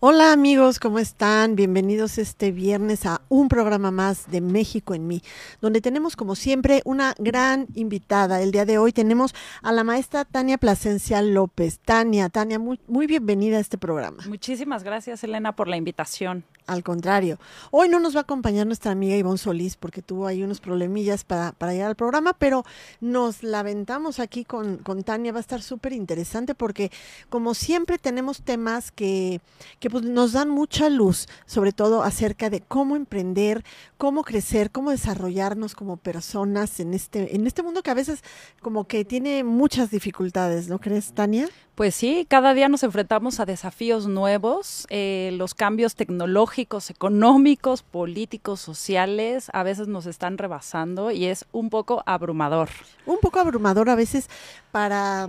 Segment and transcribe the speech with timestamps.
[0.00, 1.56] Hola amigos, ¿cómo están?
[1.56, 5.22] Bienvenidos este viernes a un programa más de México en mí,
[5.60, 8.40] donde tenemos como siempre una gran invitada.
[8.40, 11.80] El día de hoy tenemos a la maestra Tania Plasencia López.
[11.80, 14.22] Tania, Tania, muy, muy bienvenida a este programa.
[14.28, 16.44] Muchísimas gracias Elena por la invitación.
[16.68, 17.38] Al contrario,
[17.70, 21.24] hoy no nos va a acompañar nuestra amiga Ivonne Solís porque tuvo ahí unos problemillas
[21.24, 22.62] para, para llegar al programa, pero
[23.00, 25.32] nos lamentamos aquí con, con Tania.
[25.32, 26.92] Va a estar súper interesante porque
[27.30, 29.40] como siempre tenemos temas que,
[29.80, 33.64] que pues, nos dan mucha luz, sobre todo acerca de cómo emprender,
[33.96, 38.22] cómo crecer, cómo desarrollarnos como personas en este, en este mundo que a veces
[38.60, 41.48] como que tiene muchas dificultades, ¿no crees, Tania?
[41.78, 48.58] Pues sí, cada día nos enfrentamos a desafíos nuevos, eh, los cambios tecnológicos, económicos, políticos,
[48.58, 52.68] sociales, a veces nos están rebasando y es un poco abrumador.
[53.06, 54.28] Un poco abrumador a veces
[54.72, 55.28] para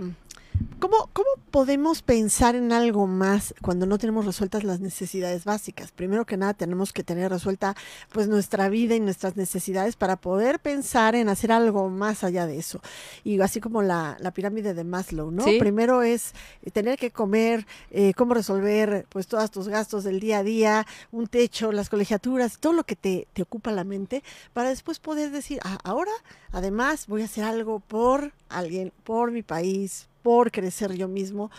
[0.78, 5.92] ¿Cómo, ¿Cómo podemos pensar en algo más cuando no tenemos resueltas las necesidades básicas?
[5.92, 7.76] Primero que nada tenemos que tener resuelta
[8.12, 12.58] pues nuestra vida y nuestras necesidades para poder pensar en hacer algo más allá de
[12.58, 12.80] eso.
[13.24, 15.44] Y así como la, la pirámide de Maslow, ¿no?
[15.58, 16.34] Primero es
[16.72, 21.26] tener que comer, eh, cómo resolver pues todos tus gastos del día a día, un
[21.26, 25.60] techo, las colegiaturas, todo lo que te, te ocupa la mente, para después poder decir,
[25.64, 26.12] ah, ahora
[26.52, 31.50] además voy a hacer algo por alguien, por mi país, por crecer yo mismo.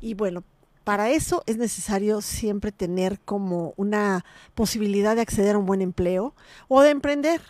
[0.00, 0.44] Y bueno,
[0.84, 4.24] para eso es necesario siempre tener como una
[4.54, 6.34] posibilidad de acceder a un buen empleo
[6.68, 7.40] o de emprender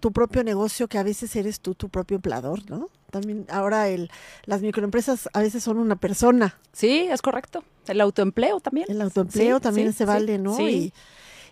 [0.00, 2.90] tu propio negocio, que a veces eres tú tu propio empleador, ¿no?
[3.12, 4.10] También ahora el,
[4.46, 6.58] las microempresas a veces son una persona.
[6.72, 7.62] Sí, es correcto.
[7.86, 8.86] El autoempleo también.
[8.88, 10.58] El autoempleo también se vale, ¿no?
[10.58, 10.92] Y,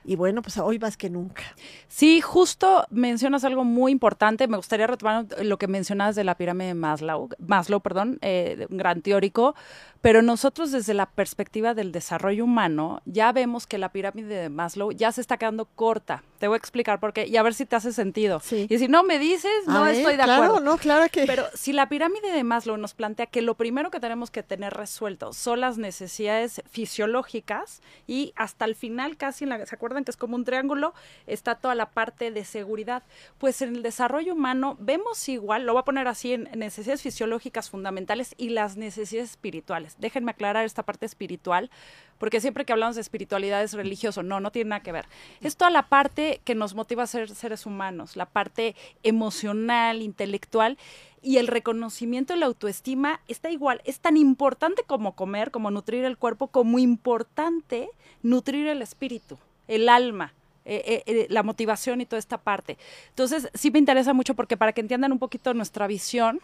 [0.05, 1.43] y bueno, pues hoy más que nunca.
[1.89, 4.49] Sí, justo mencionas algo muy importante.
[4.49, 8.79] Me gustaría retomar lo que mencionas de la pirámide de Maslow, Maslow, perdón, eh, un
[8.79, 9.55] gran teórico,
[10.01, 14.93] pero nosotros desde la perspectiva del desarrollo humano ya vemos que la pirámide de Maslow
[14.93, 16.23] ya se está quedando corta.
[16.39, 18.41] Te voy a explicar por qué y a ver si te hace sentido.
[18.51, 20.61] Y si no me dices, no estoy de acuerdo.
[20.61, 21.27] No, claro que.
[21.27, 24.73] Pero si la pirámide de Maslow nos plantea que lo primero que tenemos que tener
[24.73, 30.13] resuelto son las necesidades fisiológicas y hasta el final casi en la, ¿se acuerdan que
[30.13, 30.95] es como un triángulo?
[31.27, 33.03] Está toda la parte de seguridad.
[33.37, 37.69] Pues en el desarrollo humano vemos igual, lo voy a poner así en necesidades fisiológicas
[37.69, 39.90] fundamentales y las necesidades espirituales.
[39.99, 41.71] Déjenme aclarar esta parte espiritual,
[42.19, 44.23] porque siempre que hablamos de espiritualidad es religioso.
[44.23, 45.07] No, no tiene nada que ver.
[45.41, 50.79] Es toda la parte que nos motiva a ser seres humanos, la parte emocional, intelectual
[51.23, 53.83] y el reconocimiento y la autoestima está igual.
[53.85, 57.91] Es tan importante como comer, como nutrir el cuerpo, como importante
[58.23, 60.33] nutrir el espíritu, el alma.
[60.67, 62.77] Eh, eh, eh, la motivación y toda esta parte.
[63.09, 66.39] Entonces, sí me interesa mucho porque para que entiendan un poquito nuestra visión,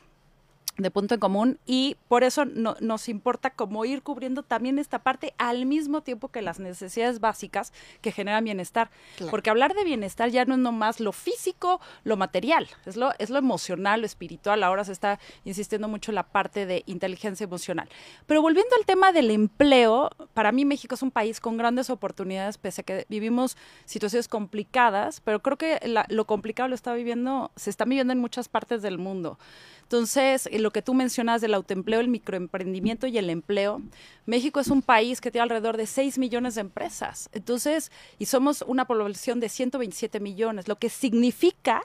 [0.78, 4.98] de punto en común y por eso no, nos importa como ir cubriendo también esta
[4.98, 8.90] parte al mismo tiempo que las necesidades básicas que generan bienestar.
[9.30, 13.30] Porque hablar de bienestar ya no es nomás lo físico, lo material, es lo, es
[13.30, 14.62] lo emocional, lo espiritual.
[14.62, 17.88] Ahora se está insistiendo mucho en la parte de inteligencia emocional.
[18.26, 22.58] Pero volviendo al tema del empleo, para mí México es un país con grandes oportunidades,
[22.58, 27.70] pese a que vivimos situaciones complicadas, pero creo que lo complicado lo está viviendo, se
[27.70, 29.38] está viviendo en muchas partes del mundo.
[29.86, 33.80] Entonces, lo que tú mencionas del autoempleo, el microemprendimiento y el empleo,
[34.24, 37.30] México es un país que tiene alrededor de 6 millones de empresas.
[37.32, 41.84] Entonces, y somos una población de 127 millones, lo que significa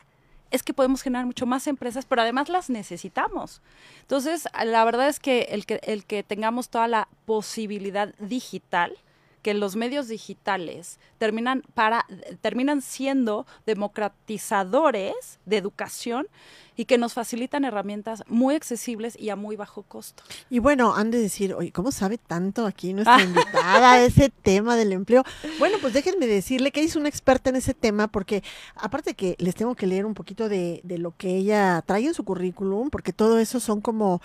[0.50, 3.62] es que podemos generar mucho más empresas, pero además las necesitamos.
[4.02, 8.98] Entonces, la verdad es que el que, el que tengamos toda la posibilidad digital,
[9.42, 12.06] que los medios digitales terminan, para,
[12.42, 16.28] terminan siendo democratizadores de educación
[16.76, 20.24] y que nos facilitan herramientas muy accesibles y a muy bajo costo.
[20.50, 24.94] Y bueno, han de decir, oye, ¿cómo sabe tanto aquí nuestra invitada ese tema del
[24.94, 25.24] empleo?
[25.60, 28.44] Bueno, pues déjenme decirle que es una experta en ese tema porque
[28.76, 32.14] aparte que les tengo que leer un poquito de, de lo que ella trae en
[32.14, 34.22] su currículum, porque todo eso son como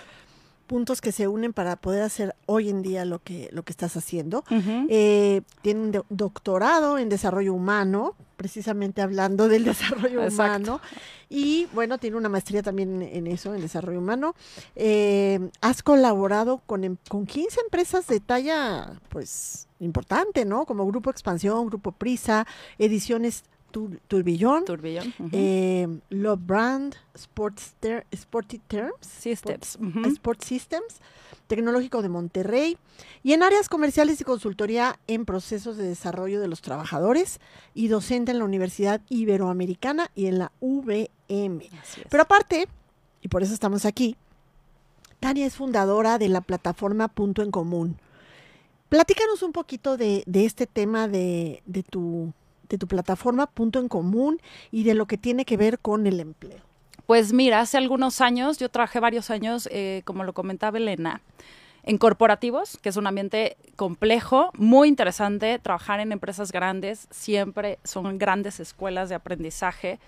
[0.67, 3.97] puntos que se unen para poder hacer hoy en día lo que, lo que estás
[3.97, 4.45] haciendo.
[4.89, 10.81] Eh, tiene un doctorado en desarrollo humano, precisamente hablando del desarrollo humano.
[11.29, 14.35] Y bueno, tiene una maestría también en eso, en desarrollo humano.
[14.75, 20.67] Eh, has colaborado con, em, con 15 empresas de talla, pues, importante, ¿no?
[20.67, 22.47] Como Grupo Expansión, Grupo Prisa,
[22.79, 23.45] Ediciones
[24.09, 27.75] Turbillón, Turbillón eh, Love Brand, Sports
[28.11, 31.01] Sporty Terms, Systems, Sport, Systems,
[31.47, 32.79] Tecnológico de Monterrey
[33.23, 37.41] y en áreas comerciales y consultoría en procesos de desarrollo de los trabajadores
[37.75, 41.69] y docente en la Universidad Iberoamericana y en la VM.
[42.09, 42.69] Pero aparte,
[43.21, 44.17] y por eso estamos aquí,
[45.21, 47.99] Tania es fundadora de la plataforma Punto en Común.
[48.89, 52.33] Platícanos un poquito de, de este tema de, de, tu,
[52.69, 54.41] de tu plataforma Punto en Común
[54.71, 56.61] y de lo que tiene que ver con el empleo.
[57.07, 61.21] Pues mira, hace algunos años, yo trabajé varios años, eh, como lo comentaba Elena,
[61.85, 65.61] en corporativos, que es un ambiente complejo, muy interesante.
[65.61, 70.01] Trabajar en empresas grandes siempre son grandes escuelas de aprendizaje.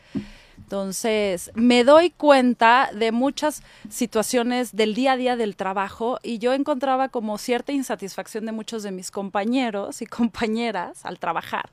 [0.56, 6.52] Entonces, me doy cuenta de muchas situaciones del día a día del trabajo y yo
[6.52, 11.70] encontraba como cierta insatisfacción de muchos de mis compañeros y compañeras al trabajar.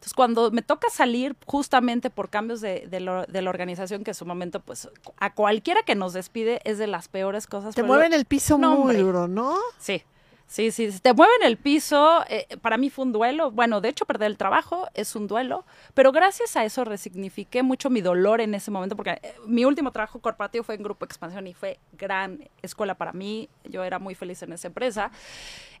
[0.00, 4.12] Entonces, cuando me toca salir justamente por cambios de, de, lo, de, la organización, que
[4.12, 4.88] en su momento, pues,
[5.18, 7.74] a cualquiera que nos despide es de las peores cosas.
[7.74, 8.98] Te mueven el piso no, muy hombre.
[8.98, 9.58] duro, ¿no?
[9.78, 10.02] Sí.
[10.50, 13.52] Sí, sí, te mueven el piso, eh, para mí fue un duelo.
[13.52, 15.64] Bueno, de hecho, perder el trabajo es un duelo,
[15.94, 19.92] pero gracias a eso resignifiqué mucho mi dolor en ese momento, porque eh, mi último
[19.92, 23.48] trabajo corporativo fue en Grupo Expansión y fue gran escuela para mí.
[23.62, 25.12] Yo era muy feliz en esa empresa.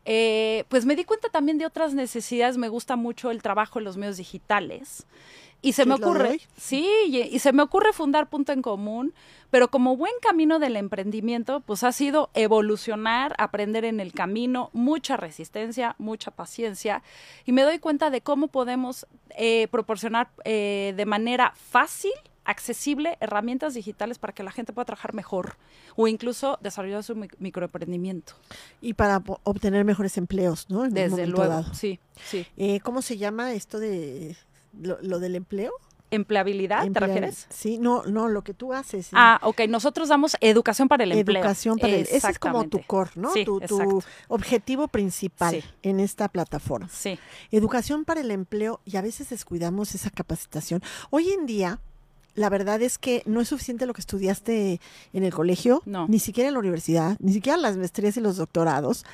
[0.04, 2.56] Eh, pues me di cuenta también de otras necesidades.
[2.56, 5.04] Me gusta mucho el trabajo en los medios digitales.
[5.62, 9.12] Y se me ocurre, sí, y, y, se me ocurre fundar Punto en Común,
[9.50, 15.16] pero como buen camino del emprendimiento, pues ha sido evolucionar, aprender en el camino, mucha
[15.18, 17.02] resistencia, mucha paciencia,
[17.44, 22.12] y me doy cuenta de cómo podemos eh, proporcionar eh, de manera fácil
[22.44, 25.56] accesible herramientas digitales para que la gente pueda trabajar mejor
[25.94, 28.34] o incluso desarrollar su microemprendimiento.
[28.80, 30.84] Y para obtener mejores empleos, ¿no?
[30.84, 31.74] En Desde luego, dado.
[31.74, 32.46] sí, sí.
[32.56, 34.36] Eh, ¿Cómo se llama esto de
[34.72, 35.72] lo, lo del empleo?
[36.10, 37.46] empleabilidad, ¿te refieres?
[37.50, 39.06] Sí, no, no, lo que tú haces.
[39.06, 39.16] ¿sí?
[39.16, 41.38] Ah, ok, nosotros damos educación para el empleo.
[41.40, 43.32] Educación para el Ese es como tu core, ¿no?
[43.32, 45.64] Sí, tu, tu objetivo principal Sí.
[45.82, 46.88] en esta plataforma.
[46.88, 47.18] Sí.
[47.50, 50.82] Educación para el empleo y a veces descuidamos esa capacitación.
[51.10, 51.80] Hoy en día,
[52.34, 54.80] la verdad es que no es suficiente lo que estudiaste
[55.12, 56.06] en el colegio, No.
[56.08, 59.04] ni siquiera en la universidad, ni siquiera las maestrías y los doctorados.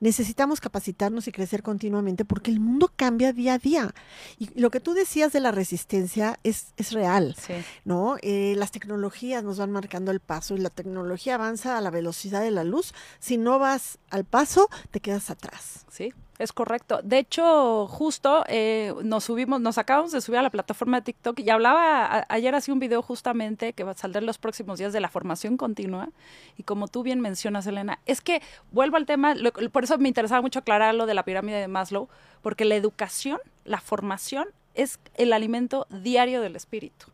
[0.00, 3.94] Necesitamos capacitarnos y crecer continuamente porque el mundo cambia día a día.
[4.38, 7.34] Y lo que tú decías de la resistencia es, es real.
[7.38, 7.54] Sí.
[7.84, 8.16] ¿no?
[8.22, 12.42] Eh, las tecnologías nos van marcando el paso y la tecnología avanza a la velocidad
[12.42, 12.92] de la luz.
[13.20, 15.86] Si no vas al paso, te quedas atrás.
[15.90, 17.00] Sí, es correcto.
[17.02, 21.38] De hecho, justo eh, nos subimos, nos acabamos de subir a la plataforma de TikTok
[21.40, 24.78] y hablaba, a, ayer hacía un video justamente que va a saldrá en los próximos
[24.78, 26.10] días de la formación continua.
[26.56, 30.08] Y como tú bien mencionas, Elena, es que vuelvo al tema, lo, por eso me
[30.08, 32.08] interesaba mucho aclarar lo de la pirámide de Maslow,
[32.42, 37.06] porque la educación, la formación es el alimento diario del espíritu.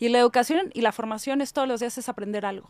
[0.00, 2.68] Y la educación y la formación es todos los días es aprender algo.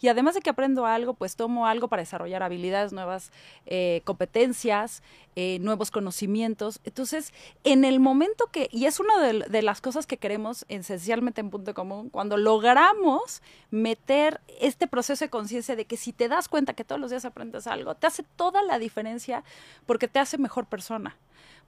[0.00, 3.32] Y además de que aprendo algo, pues tomo algo para desarrollar habilidades, nuevas
[3.66, 5.02] eh, competencias,
[5.34, 6.80] eh, nuevos conocimientos.
[6.84, 7.32] Entonces,
[7.64, 11.50] en el momento que, y es una de, de, las cosas que queremos esencialmente en
[11.50, 16.74] Punto Común, cuando logramos meter este proceso de conciencia de que si te das cuenta
[16.74, 19.44] que todos los días aprendes algo, te hace toda la diferencia
[19.86, 21.16] porque te hace mejor persona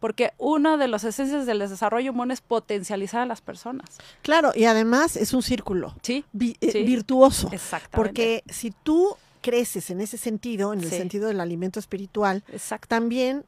[0.00, 3.88] porque una de las esencias del desarrollo humano es potencializar a las personas.
[4.22, 6.82] Claro, y además es un círculo sí, vi sí.
[6.84, 7.48] virtuoso.
[7.52, 7.96] Exactamente.
[7.96, 10.96] Porque si tú creces en ese sentido, en el Sí.
[10.96, 12.88] sentido del alimento espiritual, Exacto.
[12.88, 13.44] también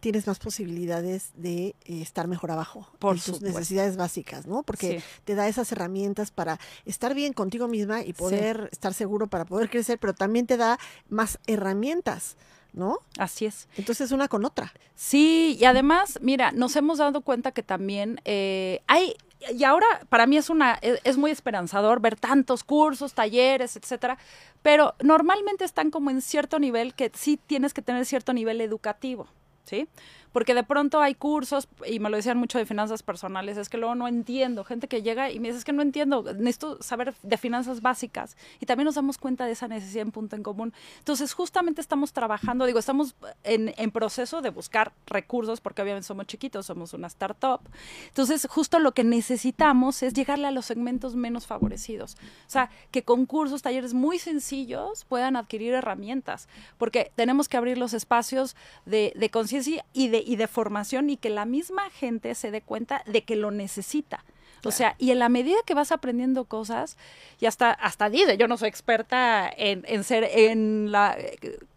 [0.00, 3.46] tienes más posibilidades de eh, estar mejor abajo Por supuesto.
[3.46, 4.62] necesidades básicas, ¿no?
[4.62, 5.04] Porque Sí.
[5.24, 9.70] te da esas herramientas para estar bien contigo misma y poder estar seguro para poder
[9.70, 12.36] crecer, pero también te da más herramientas,
[12.74, 12.98] ¿no?
[13.18, 13.68] Así es.
[13.76, 14.72] Entonces una con otra.
[14.94, 19.14] Sí, y además, mira, nos hemos dado cuenta que también eh, hay,
[19.54, 24.18] y ahora para mí es una, es, es, muy esperanzador ver tantos cursos, talleres, etcétera,
[24.62, 29.28] pero normalmente están como en cierto nivel que sí tienes que tener cierto nivel educativo,
[29.64, 29.88] ¿sí?
[30.34, 33.78] Porque de pronto hay cursos, y me lo decían mucho de finanzas personales, es que
[33.78, 37.14] luego no entiendo, gente que llega y me dice, es que no entiendo, necesito saber
[37.22, 38.36] de finanzas básicas.
[38.58, 40.74] Y también nos damos cuenta de esa necesidad en punto en común.
[40.98, 46.26] Entonces, justamente estamos trabajando, digo, estamos en, en proceso de buscar recursos, porque obviamente somos
[46.26, 47.60] chiquitos, somos una startup.
[48.08, 52.16] Entonces, justo lo que necesitamos es llegarle a los segmentos menos favorecidos.
[52.48, 57.78] O sea, que con cursos, talleres muy sencillos puedan adquirir herramientas, porque tenemos que abrir
[57.78, 59.53] los espacios de, de conciencia
[59.92, 63.36] y de y de formación y que la misma gente se dé cuenta de que
[63.36, 64.24] lo necesita.
[64.66, 66.96] O sea, y en la medida que vas aprendiendo cosas,
[67.40, 71.16] y hasta, hasta dice, yo no soy experta en, en ser, en la,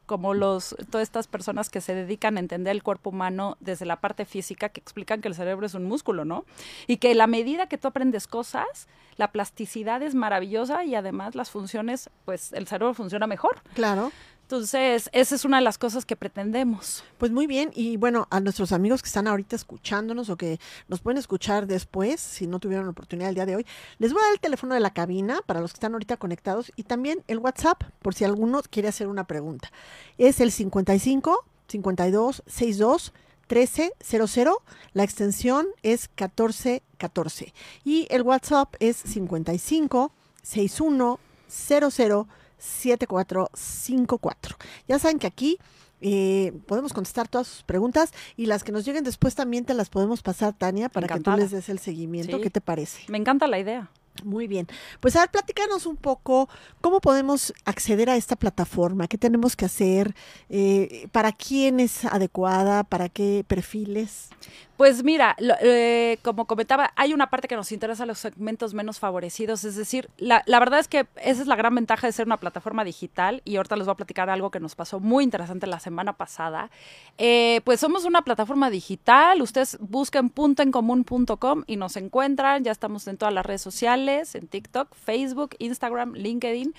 [0.05, 3.99] como los, todas estas personas que se dedican a entender el cuerpo humano desde la
[3.99, 6.45] parte física, que explican que el cerebro es un músculo, ¿no?
[6.87, 11.51] Y que la medida que tú aprendes cosas, la plasticidad es maravillosa y además las
[11.51, 13.61] funciones, pues el cerebro funciona mejor.
[13.73, 14.11] Claro.
[14.47, 17.03] Entonces, esa es una de las cosas que pretendemos.
[17.17, 21.01] Pues muy bien, y bueno, a nuestros amigos que están ahorita escuchándonos o que nos
[21.01, 23.65] pueden escuchar después, si no tuvieron la oportunidad el día de hoy,
[23.99, 26.71] les voy a dar el teléfono de la cabina para los que están ahorita conectados
[26.77, 29.69] y también el WhatsApp, por si alguno quiere hacer una pregunta.
[30.17, 33.13] Es el 55 52 62
[33.49, 34.55] 1300.
[34.93, 37.53] La extensión es 1414.
[37.83, 42.27] Y el WhatsApp es 55 61 00
[42.57, 44.57] 7454.
[44.87, 45.57] Ya saben que aquí
[46.01, 49.89] eh, podemos contestar todas sus preguntas y las que nos lleguen después también te las
[49.89, 52.37] podemos pasar, Tania, para que tú les des el seguimiento.
[52.37, 52.43] Sí.
[52.43, 53.01] ¿Qué te parece?
[53.07, 53.89] Me encanta la idea.
[54.23, 54.67] Muy bien.
[54.99, 56.49] Pues a ver, platícanos un poco
[56.81, 60.15] cómo podemos acceder a esta plataforma, qué tenemos que hacer,
[60.49, 64.29] eh, para quién es adecuada, para qué perfiles.
[64.77, 69.63] Pues mira, eh, como comentaba, hay una parte que nos interesa los segmentos menos favorecidos,
[69.63, 72.37] es decir, la, la verdad es que esa es la gran ventaja de ser una
[72.37, 75.79] plataforma digital y ahorita les voy a platicar algo que nos pasó muy interesante la
[75.79, 76.69] semana pasada.
[77.17, 83.17] Eh, pues somos una plataforma digital, ustedes busquen puntoencomún.com y nos encuentran, ya estamos en
[83.17, 86.75] todas las redes sociales, en TikTok, Facebook, Instagram, LinkedIn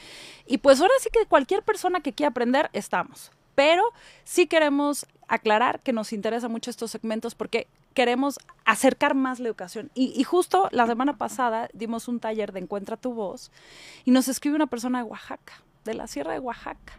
[0.47, 3.33] y pues ahora sí que cualquier persona que quiera aprender, estamos.
[3.57, 3.83] Pero
[4.23, 7.67] sí queremos aclarar que nos interesa mucho estos segmentos porque
[7.99, 9.91] queremos acercar más la educación.
[9.93, 13.51] Y, justo la semana pasada dimos un taller de Encuentra tu voz
[14.05, 16.93] y nos escribe una persona de Oaxaca, de la Sierra de Oaxaca.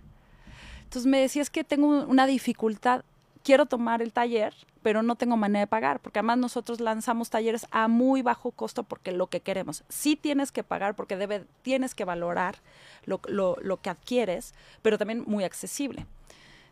[0.83, 3.05] Entonces me decía, es que tengo una dificultad,
[3.45, 7.65] quiero tomar el taller, pero no tengo manera de pagar, porque además nosotros lanzamos talleres
[7.71, 9.85] a muy bajo costo porque lo que queremos.
[9.87, 12.57] Sí tienes que pagar porque debe, tienes que valorar
[13.05, 16.05] lo, lo, lo que adquieres, pero también muy accesible.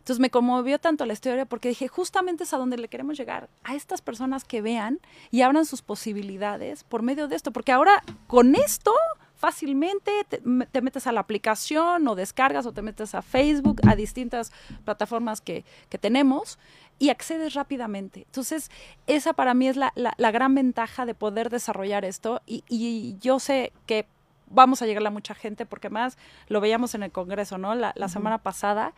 [0.08, 3.50] Entonces me conmovió tanto la historia porque dije, justamente es a donde le queremos llegar,
[3.62, 5.00] a estas personas que vean
[5.30, 8.94] y abran sus posibilidades por medio de esto, porque ahora con esto
[9.36, 13.96] fácilmente te, te metes a la aplicación o descargas o te metes a Facebook, a
[13.96, 14.50] distintas
[14.86, 16.58] plataformas que, que tenemos
[16.98, 18.22] y accedes rápidamente.
[18.22, 18.70] Entonces,
[19.08, 23.18] esa para mí es la, la, la gran ventaja de poder desarrollar esto y, y
[23.20, 24.06] yo sé que
[24.50, 26.16] vamos a llegarle a mucha gente porque más
[26.48, 27.74] lo veíamos en el Congreso, ¿no?
[27.74, 28.12] La, la uh -huh.
[28.12, 28.92] semana pasada,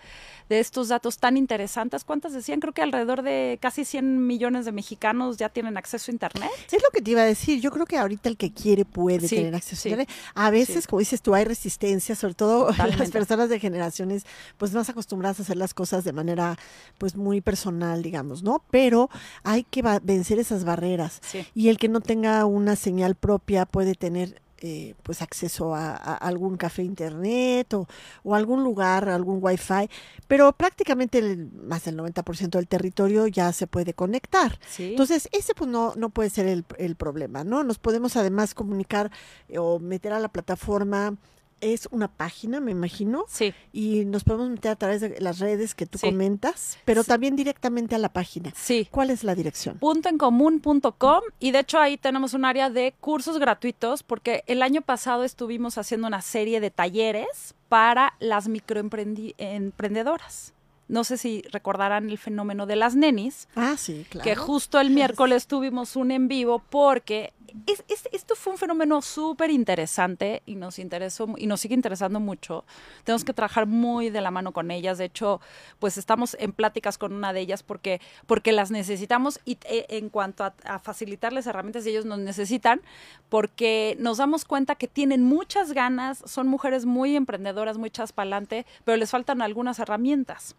[0.48, 2.04] de estos datos tan interesantes.
[2.04, 2.60] ¿Cuántas decían?
[2.60, 6.50] Creo que alrededor de casi 100 millones de mexicanos ya tienen acceso a Internet.
[6.70, 7.60] Es lo que te iba a decir.
[7.60, 10.10] Yo creo que ahorita el que quiere puede sí, tener acceso sí, a Internet.
[10.34, 10.88] A veces, sí.
[10.88, 12.98] como dices tú, hay resistencia, sobre todo Totalmente.
[12.98, 14.24] las personas de generaciones
[14.58, 16.56] pues más acostumbradas a hacer las cosas de manera
[16.98, 18.62] pues muy personal, digamos, ¿no?
[18.70, 19.10] Pero
[19.42, 21.20] hay que vencer esas barreras.
[21.54, 26.14] Y el que no tenga una señal propia puede tener eh, pues acceso a, a,
[26.16, 27.88] algún café internet o,
[28.22, 29.88] o, algún lugar, algún wifi,
[30.28, 34.58] pero prácticamente el, más del 90% del territorio ya se puede conectar.
[34.68, 34.90] Sí.
[34.90, 37.64] Entonces, ese pues no, no puede ser el, el, problema, ¿no?
[37.64, 39.10] Nos podemos además comunicar
[39.48, 41.16] eh, o meter a la plataforma
[41.60, 43.24] es una página, me imagino.
[43.28, 43.54] Sí.
[43.72, 46.08] Y nos podemos meter a través de las redes que tú sí.
[46.08, 47.08] comentas, pero sí.
[47.08, 48.52] también directamente a la página.
[48.56, 48.88] Sí.
[48.90, 49.78] ¿Cuál es la dirección?
[49.78, 55.24] Puntoencomún.com y de hecho ahí tenemos un área de cursos gratuitos porque el año pasado
[55.24, 60.52] estuvimos haciendo una serie de talleres para las microemprendedoras.
[60.90, 63.46] No sé si recordarán el fenómeno de las nenis.
[63.54, 64.24] Ah, sí, claro.
[64.24, 67.32] Que justo el miércoles tuvimos un en vivo porque
[67.66, 72.20] es, es, esto fue un fenómeno súper interesante y nos interesó y nos sigue interesando
[72.20, 72.64] mucho.
[73.04, 74.98] Tenemos que trabajar muy de la mano con ellas.
[74.98, 75.40] De hecho,
[75.78, 80.08] pues estamos en pláticas con una de ellas porque, porque las necesitamos y eh, en
[80.08, 82.80] cuanto a, a, facilitarles herramientas, ellos nos necesitan
[83.28, 88.96] porque nos damos cuenta que tienen muchas ganas, son mujeres muy emprendedoras, muy chaspalante, pero
[88.96, 90.56] les faltan algunas herramientas.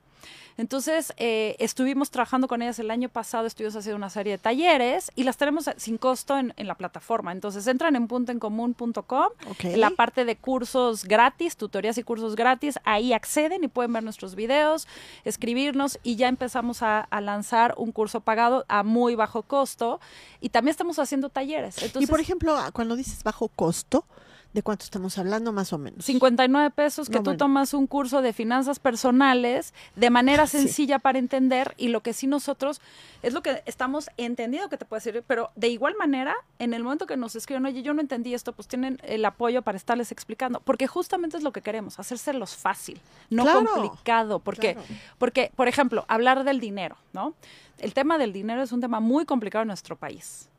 [0.58, 5.12] Entonces, eh, estuvimos trabajando con ellas el año pasado, estuvimos haciendo una serie de talleres
[5.16, 7.32] y las tenemos sin costo en, en la plataforma.
[7.32, 9.74] Entonces, entran en puntoencomún.com, okay.
[9.74, 14.04] en la parte de cursos gratis, tutorías y cursos gratis, ahí acceden y pueden ver
[14.04, 14.88] nuestros videos,
[15.24, 20.00] escribirnos y ya empezamos a, a lanzar un curso pagado a muy bajo costo
[20.40, 21.82] y también estamos haciendo talleres.
[21.84, 24.06] Entonces, y, por ejemplo, cuando dices bajo costo,
[24.54, 26.04] ¿De cuánto estamos hablando más o menos?
[26.04, 27.38] 59 pesos que no, tú bueno.
[27.38, 31.02] tomas un curso de finanzas personales de manera sencilla sí.
[31.02, 32.82] para entender y lo que sí nosotros
[33.24, 36.84] es lo que estamos entendiendo que te puede servir, pero de igual manera, en el
[36.84, 40.12] momento que nos escriben, oye, yo no entendí esto, pues tienen el apoyo para estarles
[40.12, 44.88] explicando, porque justamente es lo que queremos, hacérselos fácil, no claro, complicado, porque, claro.
[45.18, 47.34] porque, por ejemplo, hablar del dinero, ¿no?
[47.78, 50.51] El tema del dinero es un tema muy complicado en nuestro país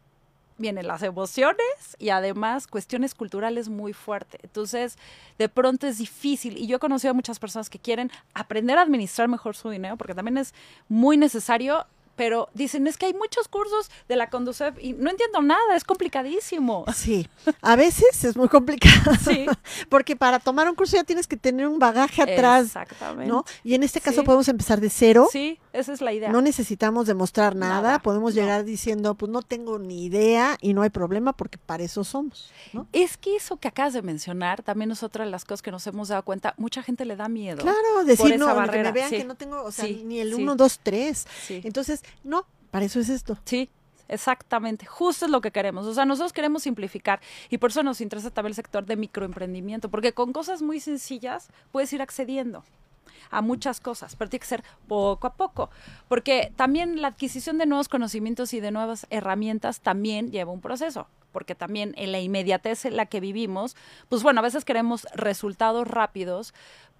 [0.58, 1.56] vienen las emociones
[1.98, 4.40] y además cuestiones culturales muy fuertes.
[4.42, 4.96] Entonces,
[5.38, 6.56] de pronto es difícil.
[6.58, 9.96] Y yo he conocido a muchas personas que quieren aprender a administrar mejor su dinero,
[9.96, 10.54] porque también es
[10.88, 11.86] muy necesario.
[12.14, 15.82] Pero dicen, es que hay muchos cursos de la Conducef y no entiendo nada, es
[15.82, 16.84] complicadísimo.
[16.94, 17.26] Sí,
[17.62, 19.12] a veces es muy complicado.
[19.24, 19.46] Sí.
[19.88, 22.66] Porque para tomar un curso ya tienes que tener un bagaje atrás.
[22.66, 23.32] Exactamente.
[23.32, 23.44] ¿no?
[23.64, 24.26] Y en este caso sí.
[24.26, 25.26] podemos empezar de cero.
[25.32, 26.30] Sí Esa es la idea.
[26.30, 28.40] No necesitamos demostrar nada, Nada, podemos no.
[28.40, 32.52] llegar diciendo, pues no tengo ni idea y no hay problema porque para eso somos,
[32.72, 32.86] ¿no?
[32.92, 35.86] Es que eso que acabas de mencionar también es otra de las cosas que nos
[35.86, 36.54] hemos dado cuenta.
[36.58, 37.62] Mucha gente le da miedo.
[37.62, 39.16] Claro, decir, no, que me vean sí.
[39.16, 40.42] que no tengo, o sea, Sí, ni el sí.
[40.42, 41.26] 1, 2, 3.
[41.46, 41.60] Sí.
[41.64, 43.38] Entonces, no, para eso es esto.
[43.44, 43.70] Sí,
[44.08, 44.84] exactamente.
[44.84, 45.86] Justo es lo que queremos.
[45.86, 49.90] O sea, nosotros queremos simplificar y por eso nos interesa también el sector de microemprendimiento,
[49.90, 52.62] porque con cosas muy sencillas puedes ir accediendo
[53.30, 55.70] a muchas cosas, pero tiene que ser poco a poco,
[56.08, 61.08] porque también la adquisición de nuevos conocimientos y de nuevas herramientas también lleva un proceso,
[61.32, 63.76] porque también en la inmediatez en la que vivimos,
[64.08, 66.54] pues bueno, a veces queremos resultados rápidos,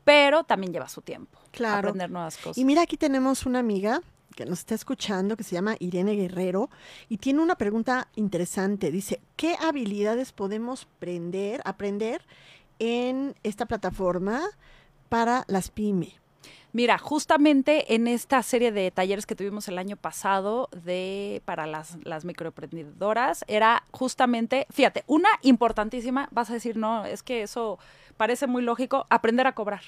[0.04, 1.88] pero también lleva su tiempo Claro.
[1.88, 2.58] aprender nuevas cosas.
[2.58, 4.00] Y mira, aquí tenemos una amiga
[4.34, 6.70] que nos está escuchando que se llama Irene Guerrero
[7.10, 8.90] y tiene una pregunta interesante.
[8.90, 12.22] Dice, ¿qué habilidades podemos aprender, aprender
[12.78, 14.42] en esta plataforma
[15.12, 16.14] para las pymes?
[16.74, 21.98] Mira, justamente en esta serie de talleres que tuvimos el año pasado de para las,
[22.04, 27.78] las microemprendedoras, era justamente, fíjate, una importantísima, vas a decir, no, es que eso
[28.16, 29.82] parece muy lógico, aprender a cobrar.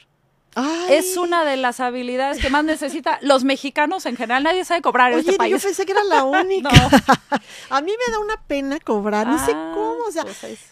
[0.57, 4.45] Ay, Es una de las habilidades que más necesita los mexicanos en general.
[4.45, 5.65] Nadie sabe cobrar en Oye, este yo país.
[5.65, 6.69] pensé que era la única.
[6.71, 6.89] No.
[7.71, 10.25] A mí me da una pena cobrar, no sé Ah, cómo, o sea,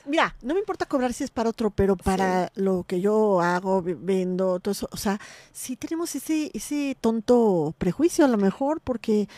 [0.07, 3.83] Mira, no me importa cobrar si es para otro, pero para lo que yo hago,
[3.83, 5.21] ve- vendo, todo eso, o sea,
[5.53, 9.29] sí tenemos ese, ese tonto prejuicio a lo mejor, porque,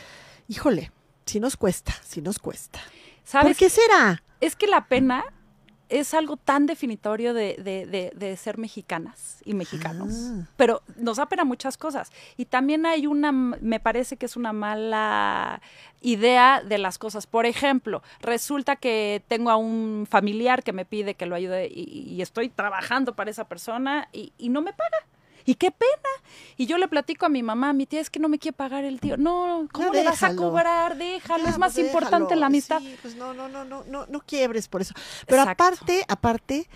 [0.49, 0.93] híjole,
[1.27, 2.79] si nos cuesta, si nos cuesta.
[2.81, 3.57] ¿Por ¿Sabes?
[3.59, 4.23] qué será?
[4.41, 5.25] Es que la pena
[5.88, 10.12] es algo tan definitorio de, de- de- de ser mexicanas y mexicanos.
[10.14, 10.47] Ah.
[10.57, 12.11] Pero nos da pena muchas cosas.
[12.37, 15.61] Y también hay una, me parece que es una mala
[16.00, 17.26] idea de las cosas.
[17.26, 22.07] Por ejemplo, resulta que tengo a un familiar que me pide que lo ayude y,
[22.11, 24.99] y estoy trabajando para esa persona y, y no me paga.
[25.45, 26.09] Y qué pena.
[26.57, 28.85] Y yo le platico a mi mamá, mi tía es que no me quiere pagar
[28.85, 29.17] el tío.
[29.17, 30.97] No, ¿cómo Ya le vas a cobrar?
[30.97, 32.41] Déjalo, Ya, es más pues, importante déjalo.
[32.41, 32.81] la amistad.
[32.81, 34.95] Sí, pues no, no, no, no, no, no quiebres por eso.
[35.27, 35.65] Pero Exacto.
[35.65, 36.69] aparte, aparte,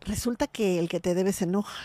[0.00, 1.76] resulta que el que te debe se enoja,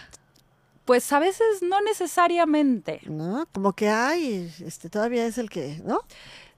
[0.86, 3.02] Pues a veces no necesariamente.
[3.06, 3.48] ¿no?
[3.54, 6.02] Como que, ay, este todavía es el que, ¿no?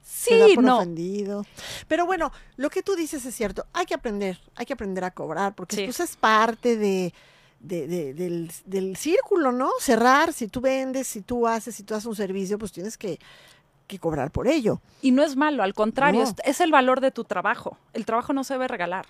[0.01, 0.77] Sí, por no.
[0.77, 1.45] ofendido.
[1.87, 3.65] Pero bueno, lo que tú dices es cierto.
[3.73, 5.83] Hay que aprender, hay que aprender a cobrar, porque Sí.
[5.85, 7.13] pues es parte de,
[7.63, 9.71] de- de- del, del círculo, ¿no?
[9.79, 13.17] Cerrar, si tú vendes, si tú haces, si tú haces un servicio, pues tienes que,
[13.87, 14.79] que cobrar por ello.
[15.01, 16.27] Y no es malo, al contrario, No.
[16.29, 17.77] es, es el valor de tu trabajo.
[17.93, 19.05] El trabajo no se debe regalar.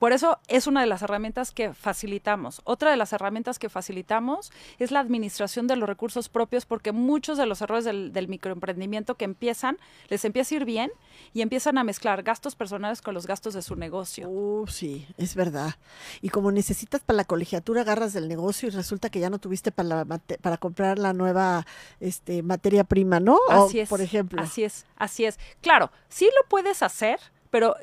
[0.00, 2.62] Por eso es una de las herramientas que facilitamos.
[2.64, 7.36] Otra de las herramientas que facilitamos es la administración de los recursos propios, porque muchos
[7.36, 9.76] de los errores del, del microemprendimiento que empiezan,
[10.08, 10.90] les empieza a ir bien
[11.34, 14.26] y empiezan a mezclar gastos personales con los gastos de su negocio.
[14.30, 15.74] Uh, sí, es verdad.
[16.22, 19.70] Y como necesitas para la colegiatura, agarras del negocio y resulta que ya no tuviste
[19.70, 21.66] para, la para comprar la nueva
[22.00, 23.36] este, materia prima, ¿no?
[23.50, 23.88] O, Así es.
[23.90, 24.40] Por ejemplo.
[24.40, 25.38] Así es, así es.
[25.60, 27.74] Claro, sí lo puedes hacer, pero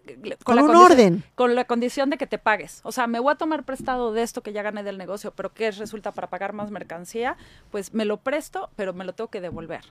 [0.43, 1.23] Con la un condición- orden.
[1.35, 2.79] Con la condición de que te pagues.
[2.83, 5.53] O sea, me voy a tomar prestado de esto que ya gané del negocio, pero
[5.53, 7.35] que resulta para pagar más mercancía,
[7.71, 9.81] pues me lo presto, pero me lo tengo que devolver.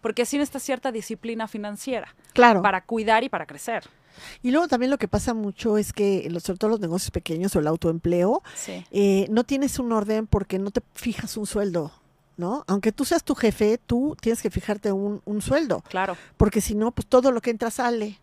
[0.00, 2.62] Porque sí necesitas cierta disciplina financiera Claro.
[2.62, 3.84] para cuidar y para crecer.
[4.42, 7.58] Y luego también lo que pasa mucho es que, sobre todo los negocios pequeños o
[7.58, 8.86] el autoempleo, Sí.
[8.92, 11.90] eh, no tienes un orden porque no te fijas un sueldo,
[12.36, 12.62] ¿no?
[12.68, 16.16] Aunque tú seas tu jefe, tú tienes que fijarte un, un sueldo, Claro.
[16.36, 18.20] porque si no, pues todo lo que entra sale.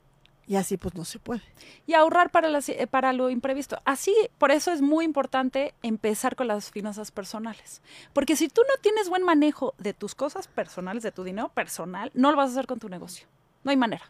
[0.52, 1.42] Y así pues no se puede.
[1.88, 3.78] Y ahorrar para, las- eh, para lo imprevisto.
[3.86, 7.82] Así, por eso es muy importante empezar con las finanzas personales.
[8.12, 12.12] Porque si tú no tienes buen manejo de tus cosas personales, de tu dinero personal,
[12.16, 13.28] no lo vas a hacer con tu negocio.
[13.64, 14.04] No hay manera.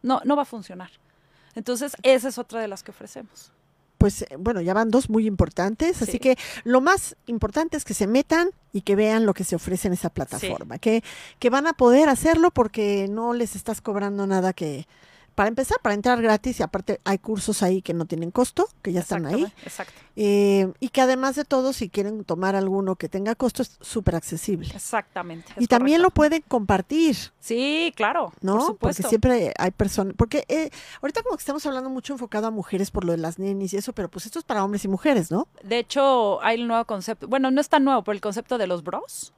[0.00, 0.90] No, no va a funcionar.
[1.56, 3.50] Entonces, esa es otra de las que ofrecemos.
[3.98, 6.18] Pues eh, bueno, ya van dos muy importantes, así Sí.
[6.20, 9.88] que lo más importante es que se metan y que vean lo que se ofrece
[9.88, 11.02] en esa plataforma, que,
[11.40, 14.86] que van a poder hacerlo porque no les estás cobrando nada que,
[15.38, 18.92] para empezar, para entrar gratis y aparte hay cursos ahí que no tienen costo, que
[18.92, 19.44] ya están ahí.
[19.62, 19.92] Exacto.
[20.16, 24.16] Eh, y que además de todo, si quieren tomar alguno que tenga costo, es súper
[24.16, 24.68] accesible.
[24.74, 25.52] Exactamente.
[25.56, 28.32] Y también lo pueden compartir, Sí, claro.
[28.40, 28.54] ¿no?
[28.58, 29.08] Por Porque supuesto.
[29.10, 30.70] siempre hay personas, porque eh,
[31.02, 33.76] ahorita como que estamos hablando mucho enfocado a mujeres por lo de las nenis y
[33.76, 35.46] eso, pero pues esto es para hombres y mujeres, ¿no?
[35.62, 38.66] De hecho, hay el nuevo concepto, bueno, no es tan nuevo, pero el concepto de
[38.66, 39.32] los bros,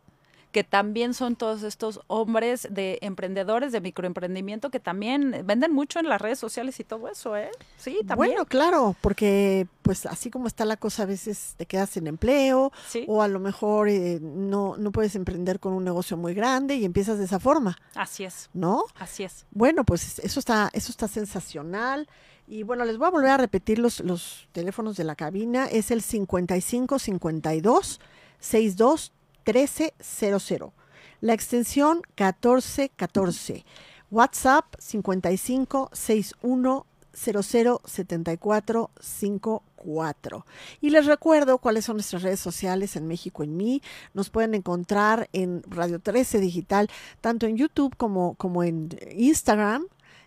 [0.52, 6.08] que también son todos estos hombres de emprendedores de microemprendimiento que también venden mucho en
[6.08, 7.50] las redes sociales y todo eso, ¿eh?
[7.76, 8.16] Sí, también.
[8.16, 12.72] Bueno, claro, porque pues así como está la cosa, a veces te quedas sin empleo
[12.88, 16.74] sí, o a lo mejor eh, no, no puedes emprender con un negocio muy grande
[16.76, 18.84] y empiezas de esa forma, así es, ¿no?
[18.98, 19.46] así es.
[19.50, 22.08] Bueno, pues eso está, eso está sensacional.
[22.46, 25.66] Y bueno, les voy a volver a repetir los, los teléfonos de la cabina.
[25.66, 28.00] Es el 55 52
[28.40, 29.12] 62
[29.44, 30.72] 13 00.
[31.20, 33.64] La extensión 1414.
[34.10, 40.46] WhatsApp 55 61 00 74 54.
[40.80, 43.82] Y les recuerdo cuáles son nuestras redes sociales en México en mí.
[44.14, 46.88] Nos pueden encontrar en Radio 13 Digital,
[47.20, 49.86] tanto en YouTube como, como en Instagram,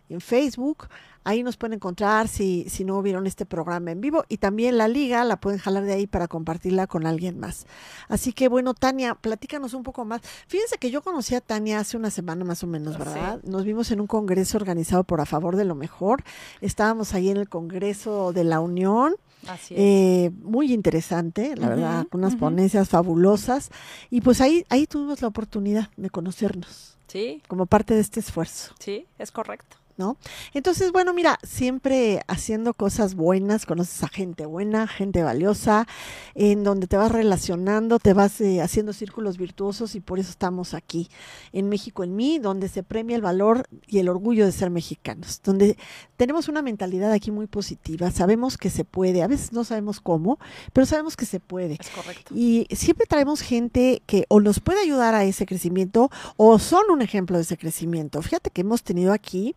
[0.10, 0.88] en Facebook.
[1.26, 4.90] Ahí nos pueden encontrar si, si no vieron este programa en vivo y también la
[4.90, 7.66] liga la pueden jalar de ahí para compartirla con alguien más.
[8.10, 10.22] Así que bueno, Tania, platícanos un poco más.
[10.48, 13.40] Fíjense que yo conocí a Tania hace una semana más o menos, ¿verdad?
[13.44, 16.24] Nos vimos en un congreso organizado por A Favor de lo Mejor.
[16.60, 19.16] Estábamos ahí en el Congreso de la Unión.
[19.48, 19.80] Así es.
[19.80, 23.70] Eh, muy interesante, la verdad, con unas ponencias fabulosas.
[24.10, 28.74] Y pues ahí, ahí tuvimos la oportunidad de conocernos sí, como parte de este esfuerzo.
[28.80, 29.78] sí, es correcto.
[29.98, 30.18] ¿No?
[30.54, 35.88] Entonces, bueno, mira, siempre haciendo cosas buenas, conoces a gente buena, gente valiosa,
[36.36, 40.74] en donde te vas relacionando, te vas eh, haciendo círculos virtuosos y por eso estamos
[40.74, 41.10] aquí
[41.52, 45.42] en México en mí, donde se premia el valor y el orgullo de ser mexicanos,
[45.44, 45.78] donde
[46.18, 50.40] tenemos una mentalidad aquí muy positiva, sabemos que se puede, a veces no sabemos cómo,
[50.74, 51.78] pero sabemos que se puede.
[51.80, 52.34] Es correcto.
[52.36, 57.02] Y siempre traemos gente que o nos puede ayudar a ese crecimiento o son un
[57.02, 58.22] ejemplo de ese crecimiento.
[58.22, 59.56] Fíjate que hemos tenido aquí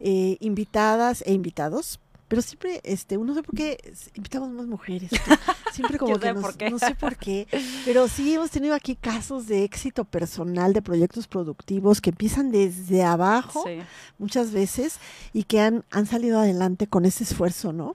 [0.00, 2.00] eh, invitadas e invitados.
[2.26, 3.76] Pero siempre, este, no sé por qué
[4.14, 5.10] invitamos más mujeres.
[5.74, 7.46] Siempre como que nos- no sé por qué.
[7.84, 13.02] Pero sí hemos tenido aquí casos de éxito personal, de proyectos productivos que empiezan desde
[13.04, 13.78] abajo Sí.
[14.18, 14.98] muchas veces
[15.32, 17.92] y que han, han salido adelante con ese esfuerzo, ¿no?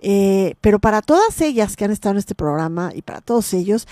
[0.00, 3.86] Eh, pero para todas ellas que han estado en este programa y para todos ellos,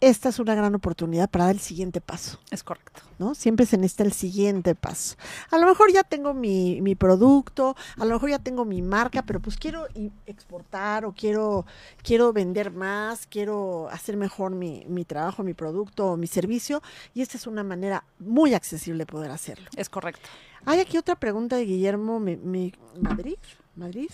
[0.00, 3.02] esta es una gran oportunidad para dar el siguiente paso, Es correcto.
[3.18, 3.34] ¿no?
[3.34, 5.16] Siempre se necesita el siguiente paso.
[5.50, 9.22] A lo mejor ya tengo mi, mi producto, a lo mejor ya tengo mi marca,
[9.22, 9.86] pero pues quiero
[10.26, 11.64] exportar o quiero,
[12.02, 16.82] quiero vender más, quiero hacer mejor mi, mi trabajo, mi producto o mi servicio,
[17.14, 19.70] y esta es una manera muy accesible de poder hacerlo.
[19.76, 20.28] Es correcto.
[20.66, 23.38] Hay aquí otra pregunta de Guillermo Madrid.
[23.76, 24.10] Madrid.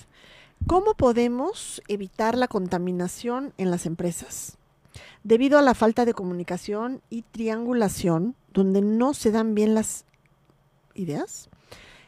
[0.66, 4.58] ¿Cómo podemos evitar la contaminación en las empresas?
[5.24, 10.05] Debido a la falta de comunicación y triangulación, donde no se dan bien las
[10.94, 11.48] ideas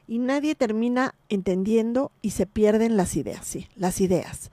[0.09, 4.51] y nadie termina entendiendo y se pierden las ideas, sí, las ideas.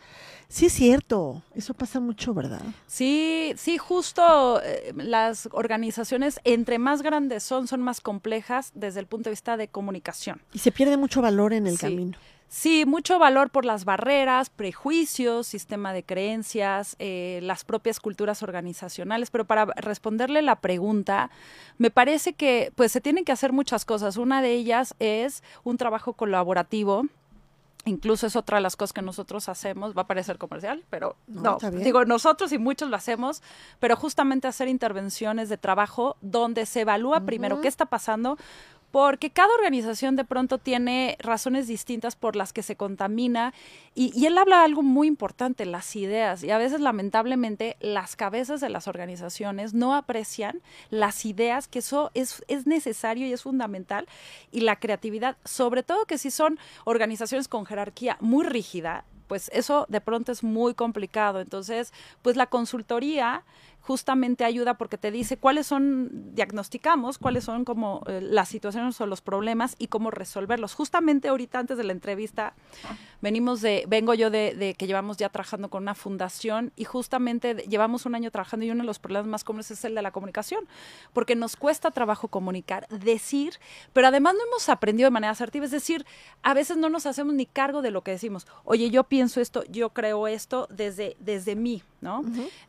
[0.51, 2.61] Sí es cierto, eso pasa mucho, ¿verdad?
[2.87, 9.05] Sí, sí, justo eh, las organizaciones, entre más grandes son, son más complejas desde el
[9.05, 10.41] punto de vista de comunicación.
[10.51, 11.81] Y se pierde mucho valor en el Sí.
[11.81, 12.17] camino.
[12.49, 19.29] Sí, mucho valor por las barreras, prejuicios, sistema de creencias, eh, las propias culturas organizacionales.
[19.29, 21.29] Pero para responderle la pregunta,
[21.77, 24.17] me parece que pues se tienen que hacer muchas cosas.
[24.17, 27.05] Una de ellas es un trabajo colaborativo.
[27.85, 31.57] Incluso es otra de las cosas que nosotros hacemos, va a parecer comercial, pero No,
[31.71, 33.41] digo nosotros y muchos lo hacemos,
[33.79, 38.37] pero justamente hacer intervenciones de trabajo donde se evalúa primero qué está pasando,
[38.91, 43.53] porque cada organización de pronto tiene razones distintas por las que se contamina
[43.93, 48.15] y, y él habla de algo muy importante, las ideas, y a veces lamentablemente las
[48.15, 53.43] cabezas de las organizaciones no aprecian las ideas, que eso es, es necesario y es
[53.43, 54.07] fundamental,
[54.51, 59.85] y la creatividad, sobre todo que si son organizaciones con jerarquía muy rígida, pues eso
[59.89, 61.39] de pronto es muy complicado.
[61.39, 63.43] Entonces, pues la consultoría
[63.89, 69.07] justamente ayuda porque te dice cuáles son, diagnosticamos cuáles son como eh, las situaciones o
[69.07, 70.75] los problemas y cómo resolverlos.
[70.75, 72.53] Justamente ahorita antes de la entrevista
[73.19, 77.55] venimos de, vengo yo de, de que llevamos ya trabajando con una fundación y justamente
[77.55, 80.03] de- llevamos un año trabajando y uno de los problemas más comunes es el de
[80.03, 80.67] la comunicación,
[81.11, 83.53] porque nos cuesta trabajo comunicar, decir,
[83.91, 86.05] pero además no hemos aprendido de manera asertiva, es decir,
[86.43, 88.45] a veces no nos hacemos ni cargo de lo que decimos.
[88.65, 92.23] Oye, yo pienso esto, yo creo esto desde, desde mí, ¿no?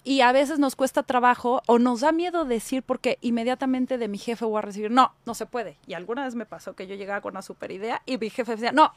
[0.05, 4.19] Y a veces nos cuesta trabajo o nos da miedo decir porque inmediatamente de mi
[4.19, 5.77] jefe voy a recibir, no, no se puede.
[5.87, 8.53] Y alguna vez me pasó que yo llegaba con una super idea y mi jefe
[8.53, 8.93] decía, no.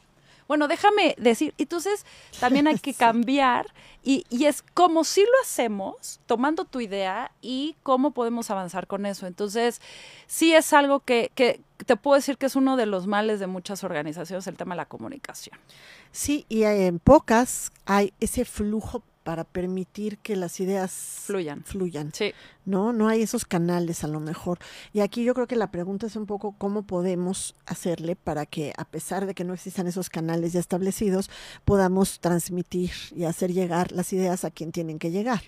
[0.46, 1.54] Bueno, déjame decir.
[1.56, 2.04] Entonces,
[2.38, 3.66] también hay que cambiar
[4.02, 9.06] y, y es como si lo hacemos, tomando tu idea y cómo podemos avanzar con
[9.06, 9.26] eso.
[9.26, 9.80] Entonces,
[10.26, 13.46] sí es algo que, que te puedo decir que es uno de los males de
[13.46, 15.58] muchas organizaciones, el tema de la comunicación.
[16.12, 20.92] Sí, y en pocas hay ese flujo para permitir que las ideas
[21.24, 21.64] Fluyan.
[21.64, 22.32] fluyan, Sí.
[22.66, 22.92] ¿no?
[22.92, 24.58] No hay esos canales a lo mejor.
[24.92, 28.72] Y aquí yo creo que la pregunta es un poco cómo podemos hacerle para que,
[28.76, 31.30] a pesar de que no existan esos canales ya establecidos,
[31.64, 35.42] podamos transmitir y hacer llegar las ideas a quien tienen que llegar.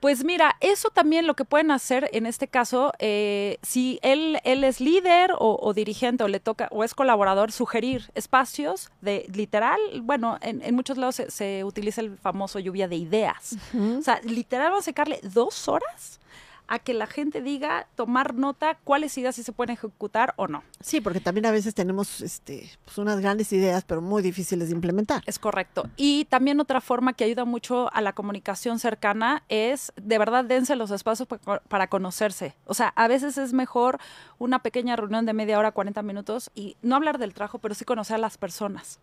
[0.00, 4.62] Pues mira, eso también lo que pueden hacer en este caso, eh, si él, él
[4.64, 9.78] es líder o, o dirigente o le toca o es colaborador, sugerir espacios de literal,
[10.02, 13.56] bueno, en, en muchos lados se, se utiliza el famoso lluvia de ideas.
[13.98, 16.20] O sea, literal vamos a sacarle dos horas
[16.68, 20.62] a que la gente diga, tomar nota, cuáles ideas sí se pueden ejecutar o no.
[20.80, 24.74] Sí, porque también a veces tenemos este, pues unas grandes ideas, pero muy difíciles de
[24.74, 25.22] implementar.
[25.26, 25.88] Es correcto.
[25.96, 30.76] Y también otra forma que ayuda mucho a la comunicación cercana es, de verdad, dense
[30.76, 31.26] los espacios
[31.68, 32.54] para conocerse.
[32.66, 33.98] O sea, a veces es mejor
[34.38, 37.84] una pequeña reunión de media hora, 40 minutos, y no hablar del trabajo, pero sí
[37.84, 38.98] conocer a las personas.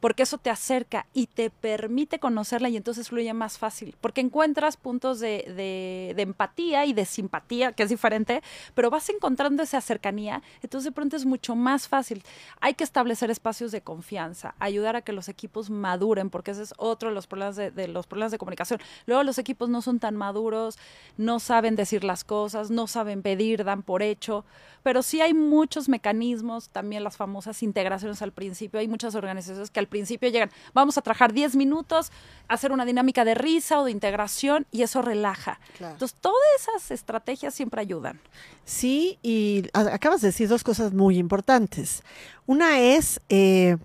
[0.00, 3.94] Porque eso te acerca y te permite conocerla y entonces fluye más fácil.
[4.00, 8.42] Porque encuentras puntos de, de empatía y de simpatía, que es diferente,
[8.74, 12.22] pero vas encontrando esa cercanía, entonces de pronto es mucho más fácil.
[12.60, 16.74] Hay que establecer espacios de confianza, ayudar a que los equipos maduren, porque ese es
[16.76, 18.80] otro de los problemas de, los problemas de comunicación.
[19.06, 20.78] Luego los equipos no son tan maduros,
[21.16, 24.44] no saben decir las cosas, no saben pedir, dan por hecho,
[24.82, 29.80] pero sí hay muchos mecanismos, también las famosas integraciones al principio, hay muchas organizaciones que
[29.80, 32.10] al principio llegan, vamos a trabajar 10 minutos,
[32.48, 35.60] hacer una dinámica de risa o de integración y eso relaja.
[35.80, 38.20] Entonces, todas esas estrategias siempre ayudan.
[38.64, 42.02] Sí, y acabas de decir dos cosas muy importantes.
[42.46, 43.20] Una es...
[43.28, 43.76] Eh,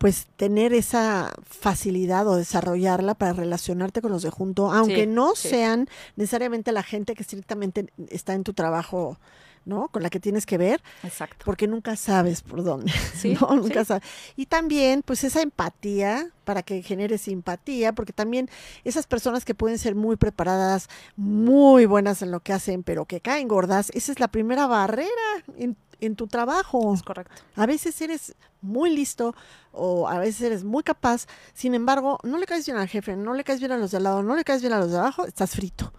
[0.00, 5.90] pues tener esa facilidad o desarrollarla para relacionarte con los de junto, aunque no sean
[6.16, 9.18] necesariamente la gente que estrictamente está en tu trabajo
[9.64, 9.88] ¿no?
[9.88, 10.82] Con la que tienes que ver.
[11.02, 11.44] Exacto.
[11.44, 12.92] Porque nunca sabes por dónde.
[13.40, 13.56] ¿no?
[13.56, 14.02] Nunca sabes.
[14.36, 18.48] Y también, pues, esa empatía para que genere simpatía, porque también
[18.84, 23.20] esas personas que pueden ser muy preparadas, muy buenas en lo que hacen, pero que
[23.20, 25.08] caen gordas, esa es la primera barrera
[25.56, 26.92] en, en tu trabajo.
[26.92, 27.34] Es correcto.
[27.54, 29.34] A veces eres muy listo
[29.72, 33.34] o a veces eres muy capaz, sin embargo, no le caes bien al jefe, no
[33.34, 34.98] le caes bien a los de al lado, no le caes bien a los de
[34.98, 35.92] abajo, estás frito.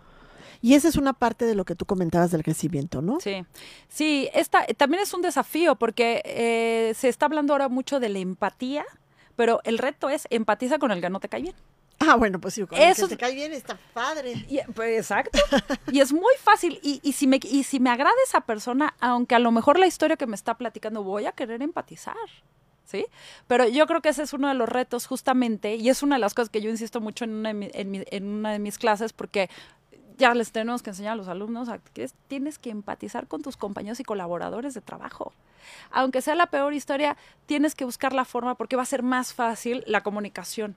[0.62, 3.20] Y esa es una parte de lo que tú comentabas del crecimiento, ¿no?
[3.20, 3.46] Sí,
[3.88, 8.20] sí, esta también es un desafío porque eh, se está hablando ahora mucho de la
[8.20, 8.86] empatía,
[9.36, 11.56] pero el reto es empatiza con el que no te cae bien.
[12.04, 14.46] Ah, bueno, pues sí, con Eso, el que te cae bien está padre.
[14.74, 15.38] pues, exacto.
[15.92, 16.80] y es muy fácil.
[16.82, 19.86] Y, y, si me, y si me agrada esa persona, aunque a lo mejor la
[19.88, 22.16] historia que me está platicando, voy a querer empatizar.
[22.86, 23.06] ¿Sí?
[23.48, 26.20] Pero yo creo que ese es uno de los retos justamente, y es una de
[26.20, 29.50] las cosas que yo insisto mucho en una en, en una de mis clases, porque
[30.22, 33.58] ya les tenemos que enseñar a los alumnos a que tienes que empatizar con tus
[33.58, 35.34] compañeros y colaboradores de trabajo.
[35.90, 39.34] Aunque sea la peor historia, tienes que buscar la forma porque va a ser más
[39.34, 40.76] fácil la comunicación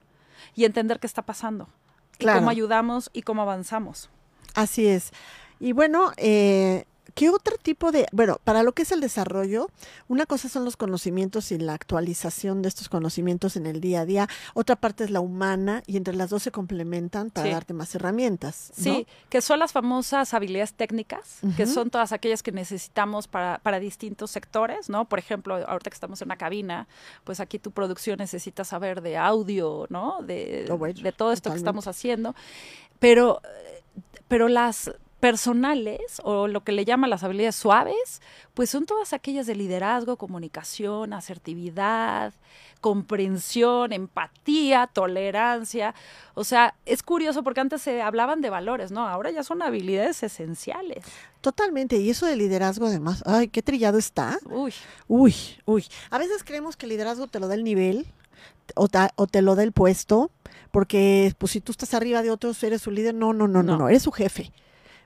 [0.55, 1.69] y entender qué está pasando,
[2.17, 4.09] y cómo ayudamos y cómo avanzamos.
[4.55, 5.11] Así es.
[5.59, 9.69] Y bueno, eh, ¿Qué otro tipo de, bueno, para lo que es el desarrollo,
[10.09, 14.05] una cosa son los conocimientos y la actualización de estos conocimientos en el día a
[14.05, 17.95] día, otra parte es la humana y entre las dos se complementan para darte más
[17.95, 18.73] herramientas.
[18.75, 23.79] Sí, que son las famosas habilidades técnicas, que son todas aquellas que necesitamos para, para
[23.79, 25.05] distintos sectores, ¿no?
[25.05, 26.85] Por ejemplo, ahorita que estamos en una cabina,
[27.23, 30.17] pues aquí tu producción necesita saber de audio, ¿no?
[30.21, 32.35] De, oh, de todo esto que estamos haciendo.
[32.99, 33.41] Pero,
[34.27, 34.91] pero las
[35.25, 38.21] personales o lo que le llaman las habilidades suaves,
[38.53, 42.31] pues son todas aquellas de liderazgo, comunicación, asertividad,
[42.79, 45.95] comprensión, empatía, tolerancia.
[46.35, 49.07] O sea, es curioso porque antes se hablaban de valores, ¿no?
[49.07, 51.03] Ahora ya son habilidades esenciales.
[51.41, 51.97] Totalmente.
[51.97, 54.37] Y eso de liderazgo, además, ay, qué trillado está.
[54.45, 54.75] Uy.
[55.07, 55.33] Uy,
[55.65, 55.85] uy.
[56.11, 58.05] A veces creemos que el liderazgo te lo da el nivel
[58.75, 60.29] o, te lo da el puesto,
[60.69, 63.15] porque pues si tú estás arriba de otros, eres su líder.
[63.15, 64.51] No, no, no, no, no eres su jefe.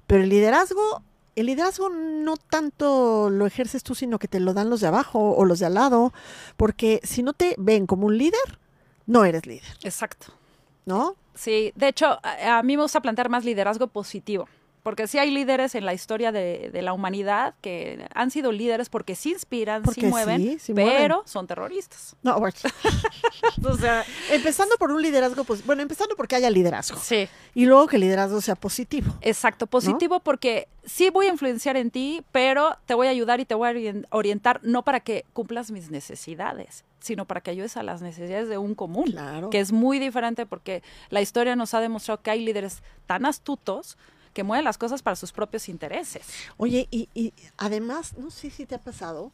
[0.10, 1.04] Pero el liderazgo,
[1.36, 5.36] el liderazgo no tanto lo ejerces tú, sino que te lo dan los de abajo
[5.36, 6.13] o los de al lado,
[6.58, 8.58] porque si no te ven como un líder,
[9.06, 9.78] no eres líder.
[9.84, 10.34] Exacto.
[10.88, 11.15] ¿No?
[11.36, 14.50] Sí, de hecho, a, a mí me gusta plantear más liderazgo positivo
[14.89, 19.13] porque sí hay líderes en la historia de, la humanidad que han sido líderes porque
[19.13, 22.15] se inspiran, sí mueven, pero son terroristas.
[22.23, 22.56] No, bueno.
[23.63, 26.97] o sea, empezando por un liderazgo, pues, bueno, empezando porque haya liderazgo.
[26.99, 27.30] Sí.
[27.54, 29.13] Y luego que el liderazgo sea positivo.
[29.21, 33.45] Exacto, positivo porque sí voy a influenciar en ti, pero te voy a ayudar y
[33.45, 37.84] te voy a orientar no para que cumplas mis necesidades, sino para que ayudes a
[37.84, 39.52] las necesidades de un común, claro.
[39.52, 43.95] que es muy diferente porque la historia nos ha demostrado que hay líderes tan astutos
[44.39, 46.25] que mueven las cosas para sus propios intereses.
[46.56, 49.34] Oye, y, y además, no sé si te ha pasado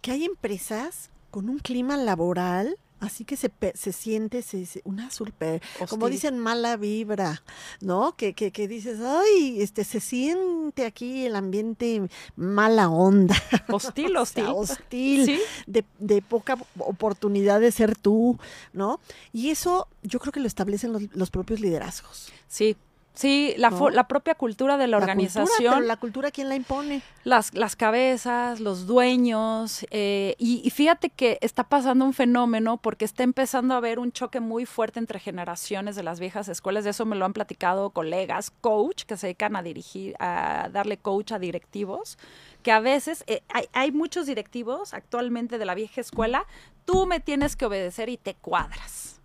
[0.00, 5.60] que hay empresas con un clima laboral Así que se, se siente se, una super,
[5.90, 7.42] como dicen, mala vibra,
[7.82, 8.16] ¿no?
[8.16, 13.36] Que, que, que, dices, ay, este, se siente aquí el ambiente mala onda.
[13.68, 14.46] Hostil, hostil.
[14.46, 18.38] hostil, de, de, poca oportunidad de ser tú,
[18.72, 18.98] ¿no?
[19.30, 22.32] Y eso yo creo que lo establecen los, los propios liderazgos.
[22.48, 22.78] Sí,
[23.16, 23.88] Sí, la, ¿no?
[23.90, 25.74] la propia cultura de la, La cultura, organización.
[25.74, 27.02] pero la cultura, ¿quién la impone?
[27.24, 33.04] las, las cabezas, los dueños, eh, y, y fíjate que está pasando un fenómeno porque
[33.04, 36.90] está empezando a haber un choque muy fuerte entre generaciones de las viejas escuelas, de
[36.90, 41.32] eso me lo han platicado colegas, coach, que se dedican a dirigir, a darle coach
[41.32, 42.18] a directivos,
[42.62, 46.44] que a veces eh, hay, hay muchos directivos actualmente de la vieja escuela,
[46.84, 49.15] tú me tienes que obedecer y te cuadras.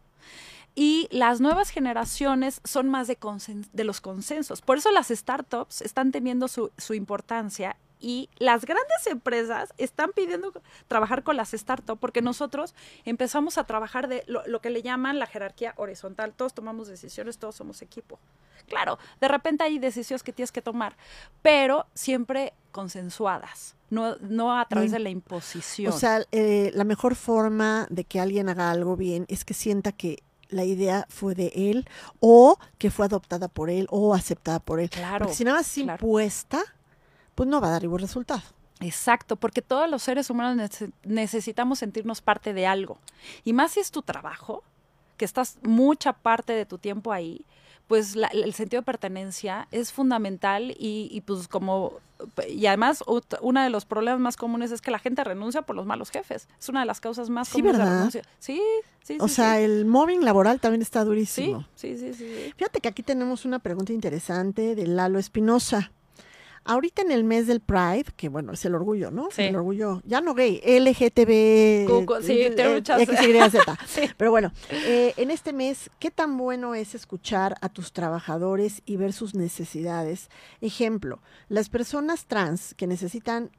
[0.73, 3.17] Y las nuevas generaciones son más de,
[3.73, 4.61] de los consensos.
[4.61, 10.51] Por eso las startups están teniendo su, su importancia y las grandes empresas están pidiendo
[10.87, 12.73] trabajar con las startups porque nosotros
[13.05, 16.33] empezamos a trabajar de lo, lo que le llaman la jerarquía horizontal.
[16.33, 18.19] Todos tomamos decisiones, todos somos equipo.
[18.67, 20.95] Claro, de repente hay decisiones que tienes que tomar,
[21.41, 25.93] pero siempre consensuadas, no, no a través de la imposición.
[25.93, 29.91] O sea, eh, la mejor forma de que alguien haga algo bien es que sienta
[29.91, 31.87] que la idea fue de él
[32.19, 34.89] o que fue adoptada por él o aceptada por él.
[34.89, 35.25] claro.
[35.25, 35.91] Porque si nada más claro.
[35.93, 36.61] impuesta,
[37.35, 38.43] pues no va a dar igual resultado.
[38.79, 42.97] Exacto, porque todos los seres humanos nece- necesitamos sentirnos parte de algo.
[43.43, 44.63] Y más si es tu trabajo,
[45.17, 47.45] que estás mucha parte de tu tiempo ahí,
[47.91, 51.95] pues la- el sentido de pertenencia es fundamental y, y pues como...
[52.47, 53.03] Y además,
[53.41, 56.47] uno de los problemas más comunes es que la gente renuncia por los malos jefes.
[56.57, 57.95] Es una de las causas más Sí, comunes de ¿verdad?
[57.97, 58.21] renuncia.
[58.39, 58.61] Sí,
[59.03, 59.63] sí, O sí, sea, sí.
[59.63, 61.67] el mobbing laboral también está Sí, durísimo.
[61.75, 62.53] sí, sí, sí, sí.
[62.55, 65.91] Fíjate que aquí tenemos una pregunta interesante de Lalo Espinosa.
[66.63, 69.29] Ahorita en el mes del Pride, que bueno, es el orgullo, ¿no?
[69.31, 69.41] Sí.
[69.43, 71.87] El orgullo, ya no gay, LGTB.
[71.89, 73.55] Cuco, sí, eh, muchas- XYZ.
[73.87, 74.01] Sí.
[74.15, 78.97] Pero bueno, eh, en este mes, ¿qué tan bueno es escuchar a tus trabajadores y
[78.97, 80.29] ver sus necesidades?
[80.61, 81.19] Ejemplo,
[81.49, 83.49] las personas trans que necesitan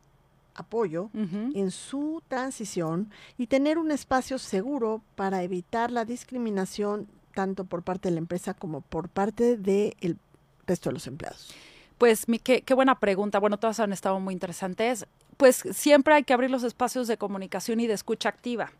[0.55, 7.83] apoyo en su transición y tener un espacio seguro para evitar la discriminación tanto por
[7.83, 10.19] parte de la empresa como por parte del
[10.67, 11.55] resto de los empleados.
[12.03, 13.39] Pues mi, qué, qué buena pregunta.
[13.39, 15.07] Bueno, todas han estado muy interesantes.
[15.37, 18.73] Pues siempre hay que abrir los espacios de comunicación y de escucha activa.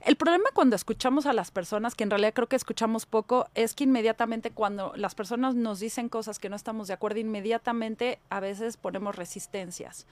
[0.00, 3.74] El problema cuando escuchamos a las personas, que en realidad creo que escuchamos poco, es
[3.74, 8.40] que inmediatamente cuando las personas nos dicen cosas que no estamos de acuerdo, inmediatamente a
[8.40, 10.06] veces ponemos resistencias.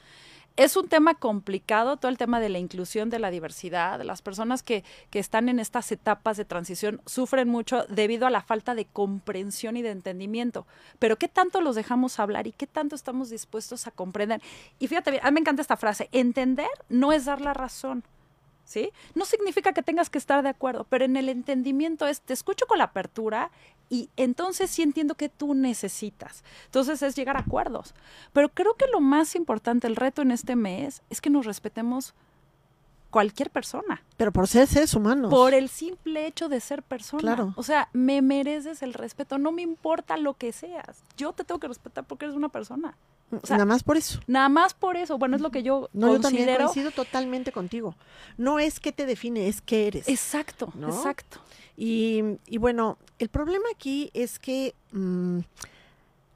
[0.56, 4.02] Es un tema complicado, todo el tema de la inclusión, de la diversidad.
[4.02, 8.42] Las personas que, que están en estas etapas de transición sufren mucho debido a la
[8.42, 10.66] falta de comprensión y de entendimiento.
[10.98, 14.42] Pero ¿qué tanto los dejamos hablar y qué tanto estamos dispuestos a comprender?
[14.78, 18.04] Y fíjate bien, a mí me encanta esta frase, entender no es dar la razón.
[18.64, 18.92] ¿Sí?
[19.16, 22.68] No significa que tengas que estar de acuerdo, pero en el entendimiento es, te escucho
[22.68, 23.50] con la apertura
[23.90, 26.44] y entonces sí entiendo que tú necesitas.
[26.66, 27.92] Entonces es llegar a acuerdos.
[28.33, 32.14] Pero creo que lo más importante, el reto en este mes, es que nos respetemos
[33.11, 34.03] cualquier persona.
[34.16, 35.31] Pero por ser seres humanos.
[35.31, 37.20] Por el simple hecho de ser persona.
[37.20, 37.53] Claro.
[37.57, 39.37] O sea, me mereces el respeto.
[39.38, 41.03] No me importa lo que seas.
[41.16, 42.96] Yo te tengo que respetar porque eres una persona.
[43.33, 44.20] o sea, Nada más por eso.
[44.29, 45.18] Nada más por eso.
[45.18, 46.64] Bueno, es lo que yo No, yo también considero.
[46.66, 47.96] coincido totalmente contigo.
[48.38, 50.09] No es que te define, es que eres.
[50.09, 50.88] Exacto, ¿No?
[50.88, 51.40] exacto.
[51.76, 55.38] Y, bueno, el problema aquí es que mm,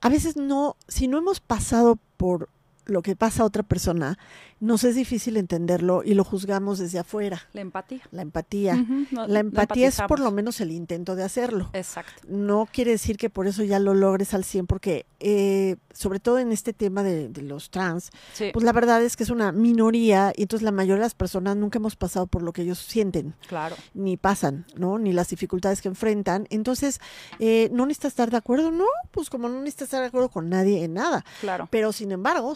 [0.01, 2.49] a veces no, si no hemos pasado por
[2.87, 4.18] lo que pasa a otra persona,
[4.64, 7.42] nos es difícil entenderlo y lo juzgamos desde afuera.
[7.53, 8.00] La empatía.
[8.11, 8.74] La empatía.
[9.11, 11.70] No- La empatía es por lo menos el intento de hacerlo.
[11.74, 12.22] Exacto.
[12.29, 16.38] No quiere decir que por eso ya lo logres al 100, porque eh, sobre todo
[16.38, 19.53] en este tema de, de los trans, Sí, pues la verdad es que es una
[19.53, 22.79] minoría y entonces la mayoría de las personas nunca hemos pasado por lo que ellos
[22.79, 23.77] sienten claro.
[23.92, 24.98] ni pasan, ¿no?
[24.98, 26.46] Ni las dificultades que enfrentan.
[26.50, 27.00] Entonces,
[27.38, 28.87] eh, no necesitas estar de acuerdo, ¿no?
[29.11, 31.24] Pues como no necesitas estar de acuerdo con nadie en nada.
[31.40, 31.68] Claro.
[31.70, 32.55] Pero, sin embargo,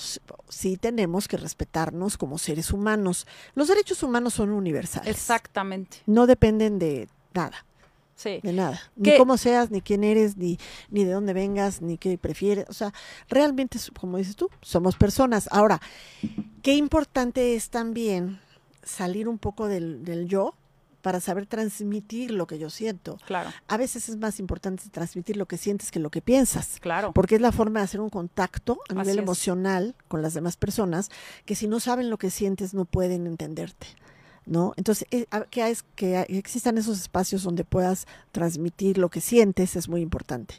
[0.49, 3.27] sí tenemos que respetarnos como seres humanos.
[3.55, 5.09] Los derechos humanos son universales.
[5.11, 5.99] Exactamente.
[6.07, 7.65] No dependen de nada,
[8.15, 8.41] Sí.
[8.43, 8.81] de nada.
[8.97, 10.59] Ni cómo seas, ni quién eres, ni,
[10.91, 12.67] ni de dónde vengas, ni qué prefieres.
[12.69, 12.93] O sea,
[13.29, 15.49] realmente, como dices tú, somos personas.
[15.53, 15.81] Ahora,
[16.63, 18.41] qué importante es también
[18.83, 20.55] salir un poco del, del yo
[21.09, 23.17] para saber transmitir lo que yo siento.
[23.25, 23.51] Claro.
[23.67, 27.13] A veces es más importante transmitir lo que sientes que lo que piensas, Claro.
[27.15, 29.23] porque es la forma de hacer un contacto a Así nivel es.
[29.23, 31.09] emocional con las demás personas,
[31.47, 33.87] que si no saben lo que sientes no pueden entenderte.
[34.45, 34.75] ¿No?
[34.77, 39.89] Entonces, eh, que, es, que existan esos espacios donde puedas transmitir lo que sientes es
[39.89, 40.57] muy importante.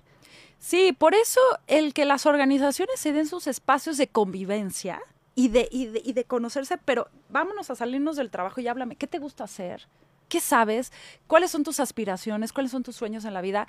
[0.57, 4.99] Sí, por eso el que las organizaciones se den sus espacios de convivencia
[5.35, 8.95] y de, y de, y de conocerse, pero vámonos a salirnos del trabajo y háblame,
[8.95, 9.87] ¿qué te gusta hacer?
[10.29, 10.93] ¿Qué sabes?
[11.27, 12.53] ¿Cuáles son tus aspiraciones?
[12.53, 13.67] ¿Cuáles son tus sueños en la vida?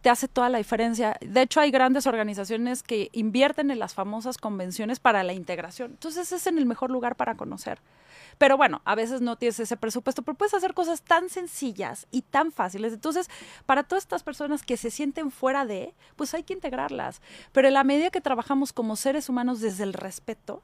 [0.00, 1.16] te hace toda la diferencia.
[1.20, 5.92] De hecho, hay grandes organizaciones que invierten en las famosas convenciones para la integración.
[5.92, 7.80] Entonces, es en el mejor lugar para conocer.
[8.38, 12.22] Pero bueno, a veces no tienes ese presupuesto, pero puedes hacer cosas tan sencillas y
[12.22, 12.92] tan fáciles.
[12.92, 13.28] Entonces,
[13.66, 17.20] para todas estas personas que se sienten fuera de, pues hay que integrarlas.
[17.52, 20.62] Pero en la medida que trabajamos como seres humanos desde el respeto,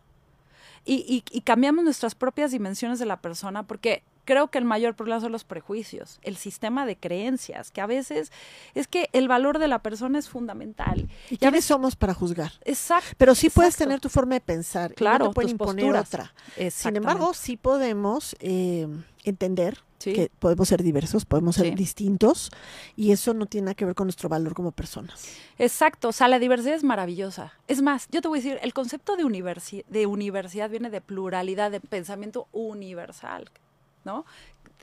[0.86, 5.20] y, y, cambiamos nuestras propias dimensiones de la persona, porque creo que el mayor problema
[5.20, 8.33] son los prejuicios, el sistema de creencias, que a veces
[8.75, 11.09] es que el valor de la persona es fundamental.
[11.31, 12.53] ¿Y quiénes somos para juzgar?
[12.64, 13.11] Exacto.
[13.16, 14.95] Pero sí puedes tener tu forma de pensar.
[14.95, 16.33] Claro, no te pueden imponer otra.
[16.70, 18.87] Sin embargo, sí podemos eh,
[19.25, 19.79] entender
[20.12, 22.51] que podemos ser diversos, podemos ser distintos
[22.97, 25.29] y eso no tiene nada que ver con nuestro valor como personas.
[25.59, 27.55] Exacto, o sea, la diversidad es maravillosa.
[27.68, 31.70] Es más, yo te voy a decir, el concepto de, de universidad viene de pluralidad,
[31.70, 33.51] de pensamiento universal.
[34.05, 34.24] ¿No?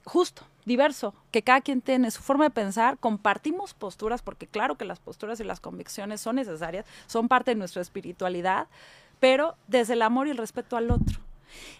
[0.03, 4.86] Justo, diverso, que cada quien tiene su forma de pensar, compartimos posturas, porque claro que
[4.86, 8.67] las posturas y las convicciones son necesarias, son parte de nuestra espiritualidad,
[9.19, 11.19] pero desde el amor y el respeto al otro.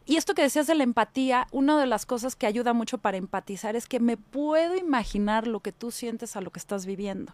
[0.06, 3.18] Y esto que decías de la empatía, una de las cosas que ayuda mucho para
[3.18, 7.34] empatizar es que me puedo imaginar lo que tú sientes a lo que estás viviendo.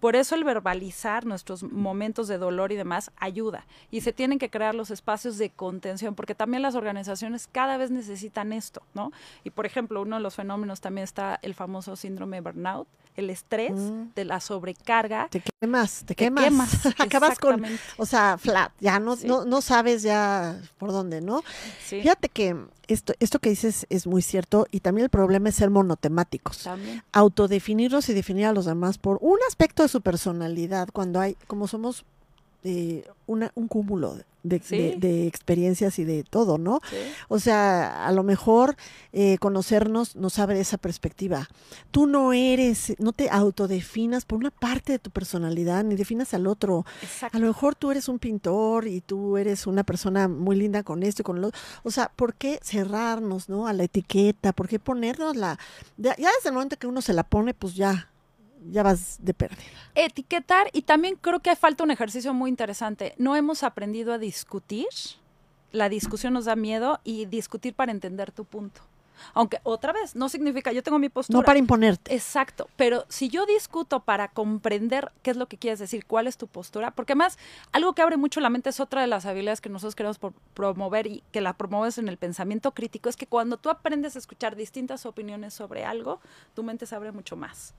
[0.00, 3.66] Por eso el verbalizar nuestros momentos de dolor y demás ayuda.
[3.90, 7.90] Y se tienen que crear los espacios de contención, porque también las organizaciones cada vez
[7.90, 9.12] necesitan esto, ¿no?
[9.44, 13.72] Y por ejemplo, uno de los fenómenos también está el famoso síndrome burnout, el estrés
[13.72, 14.14] mm.
[14.14, 15.28] de la sobrecarga.
[15.30, 16.86] Te quemas, te, te quemas.
[16.98, 17.64] Acabas con,
[17.96, 21.42] o sea, flat, ya no, no, no, sabes ya por dónde, ¿no?
[21.80, 22.56] Fíjate que
[22.88, 26.64] esto, esto que dices es muy cierto y también el problema es ser monotemáticos.
[26.64, 27.02] También.
[27.12, 31.66] Autodefinirnos y definir a los demás por un aspecto de su personalidad cuando hay, como
[31.68, 32.04] somos
[32.64, 34.24] eh, una, un cúmulo de,
[34.54, 36.80] experiencias y de todo, ¿no?
[37.28, 38.76] O sea, a lo mejor
[39.12, 41.48] eh, conocernos nos abre esa perspectiva.
[41.90, 46.46] Tú no eres, no te autodefinas por una parte de tu personalidad, ni definas al
[46.46, 46.84] otro.
[47.32, 51.02] A lo mejor tú eres un pintor y tú eres una persona muy linda con
[51.02, 51.60] esto y con lo otro.
[51.82, 53.66] O sea, ¿por qué cerrarnos, ¿no?
[53.66, 55.58] A la etiqueta, ¿por qué ponernos la...
[55.96, 58.10] Ya desde el momento que uno se la pone, pues ya,
[58.70, 59.62] ya vas de pérdida.
[59.94, 63.14] Etiquetar y también creo que falta un ejercicio muy interesante.
[63.18, 64.86] No hemos aprendido a discutir.
[65.72, 68.80] La discusión nos da miedo y discutir para entender tu punto.
[69.34, 71.38] Aunque otra vez, no significa yo tengo mi postura.
[71.38, 72.14] No para imponerte.
[72.14, 76.36] Exacto, pero si yo discuto para comprender qué es lo que quieres decir, cuál es
[76.36, 77.38] tu postura, porque además
[77.72, 80.18] algo que abre mucho la mente es otra de las habilidades que nosotros queremos
[80.54, 84.18] promover y que la promueves en el pensamiento crítico, es que cuando tú aprendes a
[84.18, 86.20] escuchar distintas opiniones sobre algo,
[86.54, 87.74] tu mente se abre mucho más.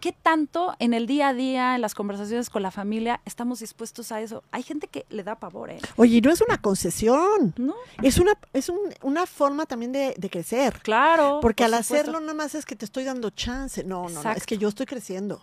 [0.00, 4.10] ¿Qué tanto en el día a día, en las conversaciones con la familia, estamos dispuestos
[4.10, 4.42] a eso?
[4.50, 5.78] Hay gente que le da pavor, ¿eh?
[5.96, 7.54] Oye, no es una concesión.
[7.56, 7.74] No.
[8.02, 8.72] Es una, es
[9.02, 10.80] una forma también de, crecer.
[10.82, 11.38] Claro.
[11.40, 13.84] Porque al hacerlo nada más es que te estoy dando chance.
[13.84, 15.42] No, no, no, es que yo estoy creciendo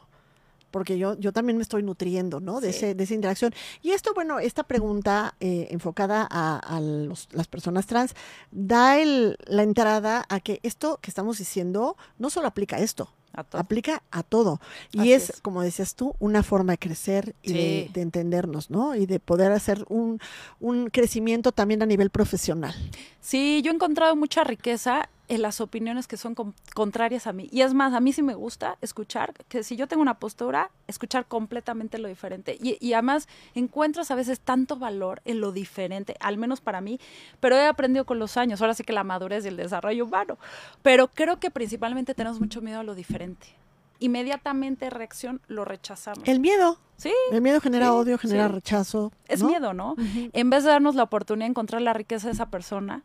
[0.71, 2.61] porque yo, yo también me estoy nutriendo, ¿no?
[2.61, 3.53] De, ese, de esa interacción.
[3.81, 8.13] Y esto, bueno, esta pregunta eh, enfocada a, las personas trans
[8.51, 13.11] da el, la entrada a que esto que estamos diciendo no solo aplica a esto,
[13.53, 14.59] Aplica a todo.
[14.91, 18.95] Y es, como decías tú, una forma de crecer y de, entendernos, ¿no?
[18.95, 20.19] Y de poder hacer un,
[20.59, 22.73] un crecimiento también a nivel profesional.
[23.21, 26.35] Sí, yo he encontrado mucha riqueza en las opiniones que son
[26.73, 27.47] contrarias a mí.
[27.51, 30.71] Y es más, a mí sí me gusta escuchar, que si yo tengo una postura,
[30.87, 32.57] escuchar completamente lo diferente.
[32.61, 36.99] Y, y, además encuentras a veces tanto valor en lo diferente, al menos para mí,
[37.39, 40.37] pero he aprendido con los años, ahora sí que la madurez y el desarrollo humano.
[40.81, 43.47] Pero creo que principalmente tenemos mucho miedo a lo diferente.
[43.99, 46.27] Inmediatamente reacción, lo rechazamos.
[46.27, 46.79] El miedo.
[46.97, 47.13] Sí.
[47.31, 49.11] El miedo genera odio, genera rechazo.
[49.27, 49.95] Es miedo, ¿no?
[50.33, 53.03] En vez de darnos la oportunidad de encontrar la riqueza de esa persona,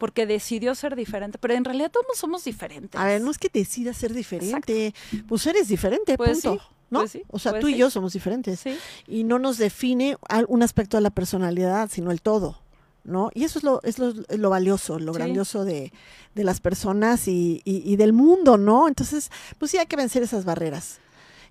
[0.00, 2.98] porque decidió ser diferente, pero en realidad todos somos diferentes.
[2.98, 4.94] A ver, no es que decida ser diferente,
[5.28, 6.62] pues eres diferente, pues punto.
[6.88, 7.00] ¿no?
[7.00, 8.64] Pues o sea, pues tú y yo somos diferentes.
[9.06, 10.16] Y no nos define
[10.48, 12.58] un aspecto de la personalidad, sino el todo.
[13.04, 13.30] ¿no?
[13.34, 15.92] Y eso es lo, es lo, valioso, lo grandioso de,
[16.34, 18.88] las personas y, y, del mundo, ¿no?
[18.88, 20.98] Entonces, pues sí hay que vencer esas barreras.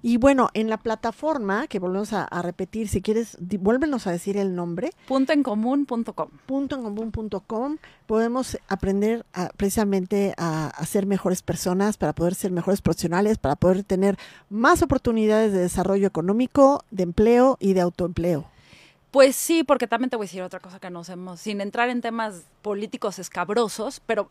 [0.01, 4.55] Y bueno, en la plataforma, que volvemos a, repetir, si quieres, vuélvenos a decir el
[4.55, 4.91] nombre.
[5.07, 6.29] Puntoencomún.com.
[6.45, 7.77] Puntoencomún.com.
[8.07, 9.25] Podemos aprender
[9.57, 14.17] precisamente a, a, ser mejores personas, para poder ser mejores profesionales, para poder tener
[14.49, 18.45] más oportunidades de desarrollo económico, de empleo y de autoempleo.
[19.11, 21.89] Pues sí, porque también te voy a decir otra cosa que no hacemos, sin entrar
[21.89, 24.29] en temas políticos escabrosos, pero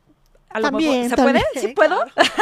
[0.51, 1.43] a lo mejor, ¿se puede?
[1.55, 1.99] ¿Sí puedo?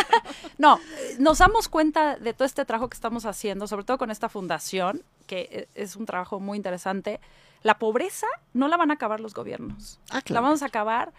[0.59, 0.79] no,
[1.19, 5.03] nos damos cuenta de todo este trabajo que estamos haciendo, sobre todo con esta fundación,
[5.27, 7.21] que e, es un trabajo muy interesante.
[7.63, 9.99] La pobreza no la van a acabar los gobiernos.
[10.11, 11.13] Ah, la vamos a acabar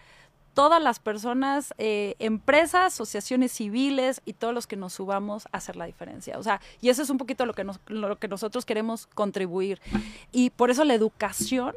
[0.54, 5.76] todas las personas, eh, empresas, asociaciones civiles y todos los que nos subamos a hacer
[5.76, 6.36] la diferencia.
[6.36, 9.80] O sea, y eso es un poquito lo que, nos, lo que nosotros queremos contribuir.
[10.32, 11.76] Y por eso la educación,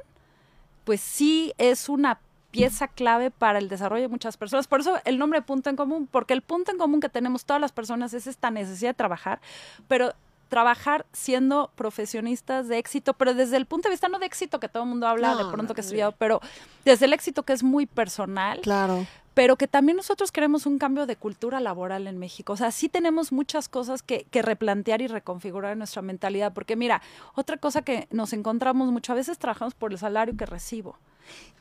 [0.83, 2.19] pues sí es una
[2.51, 4.67] pieza clave para el desarrollo de muchas personas.
[4.67, 7.61] Por eso el nombre punto en común, porque el punto en común que tenemos todas
[7.61, 9.41] las personas es esta necesidad de trabajar,
[9.87, 10.13] pero
[10.49, 14.67] trabajar siendo profesionistas de éxito, pero desde el punto de vista no de éxito que
[14.67, 16.41] todo el mundo habla de pronto que he estudiado, pero
[16.83, 18.59] desde el éxito que es muy personal.
[18.59, 19.07] Claro.
[19.33, 22.51] Pero que también nosotros queremos un cambio de cultura laboral en México.
[22.51, 26.51] O sea, sí tenemos muchas cosas que, que replantear y reconfigurar en nuestra mentalidad.
[26.51, 27.01] Porque mira,
[27.33, 30.97] otra cosa que nos encontramos mucho, a veces trabajamos por el salario que recibo.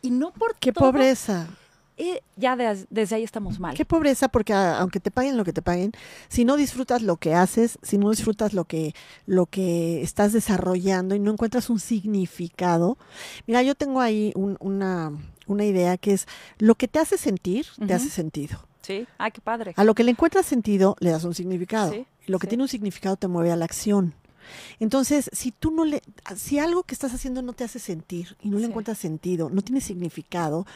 [0.03, 1.49] Y no por Qué pobreza
[2.37, 3.77] ya desde ahí estamos mal.
[3.77, 5.93] Qué pobreza, porque aunque te paguen lo que te paguen,
[6.29, 8.95] si no disfrutas lo que haces, si no disfrutas lo que,
[9.27, 12.97] lo que estás desarrollando y no encuentras un significado.
[13.47, 15.12] Mira, yo tengo ahí una,
[15.47, 16.27] una idea que es
[16.59, 18.59] lo que te hace sentir, te hace sentido.
[18.83, 19.75] Sí, ay, qué padre.
[19.77, 21.95] A lo que le encuentras sentido, le das un significado.
[21.95, 24.14] y lo que tiene un significado te mueve a la acción.
[24.78, 26.03] Entonces, si tú no le,
[26.36, 29.62] si algo que estás haciendo no te hace sentir y no le encuentras sentido, no
[29.62, 30.66] tiene significado,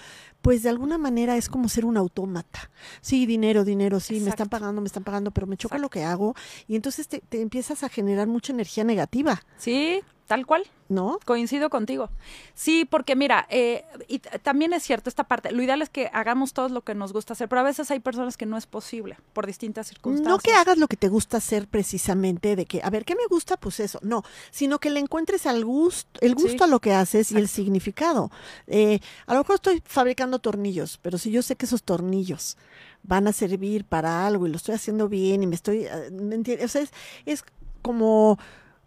[0.42, 2.70] pues de alguna manera es como ser un autómata.
[3.00, 6.04] Sí, dinero, dinero, sí, me están pagando, me están pagando, pero me choca lo que
[6.04, 6.34] hago.
[6.68, 9.42] Y entonces te, te empiezas a generar mucha energía negativa.
[9.56, 10.64] Sí, Tal cual.
[10.88, 11.18] ¿No?
[11.24, 12.10] Coincido contigo.
[12.54, 15.50] Sí, porque mira, eh, y también es cierto esta parte.
[15.50, 18.00] Lo ideal es que hagamos todo lo que nos gusta hacer, pero a veces hay
[18.00, 20.28] personas que no es posible por distintas circunstancias.
[20.30, 23.26] No que hagas lo que te gusta hacer precisamente, de que, a ver, ¿qué me
[23.28, 23.56] gusta?
[23.56, 23.98] Pues eso.
[24.02, 27.48] No, sino que le encuentres al gusto, el gusto a lo que haces y el
[27.48, 28.30] significado.
[28.66, 32.56] Eh, a lo mejor estoy fabricando tornillos, pero si yo sé que esos tornillos
[33.02, 36.34] van a servir para algo y lo estoy haciendo bien y me estoy, eh, ¿me
[36.34, 36.66] entiendes?
[36.66, 36.92] O sea, es,
[37.26, 37.44] es
[37.82, 38.38] como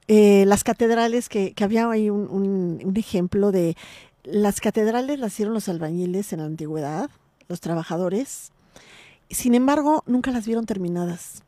[0.07, 2.29] eh, las catedrales, que, que había ahí un,
[2.83, 3.75] un, ejemplo de
[4.23, 7.09] las catedrales las hicieron los albañiles en la antigüedad,
[7.47, 8.51] los trabajadores,
[9.29, 11.43] sin embargo, nunca las vieron terminadas.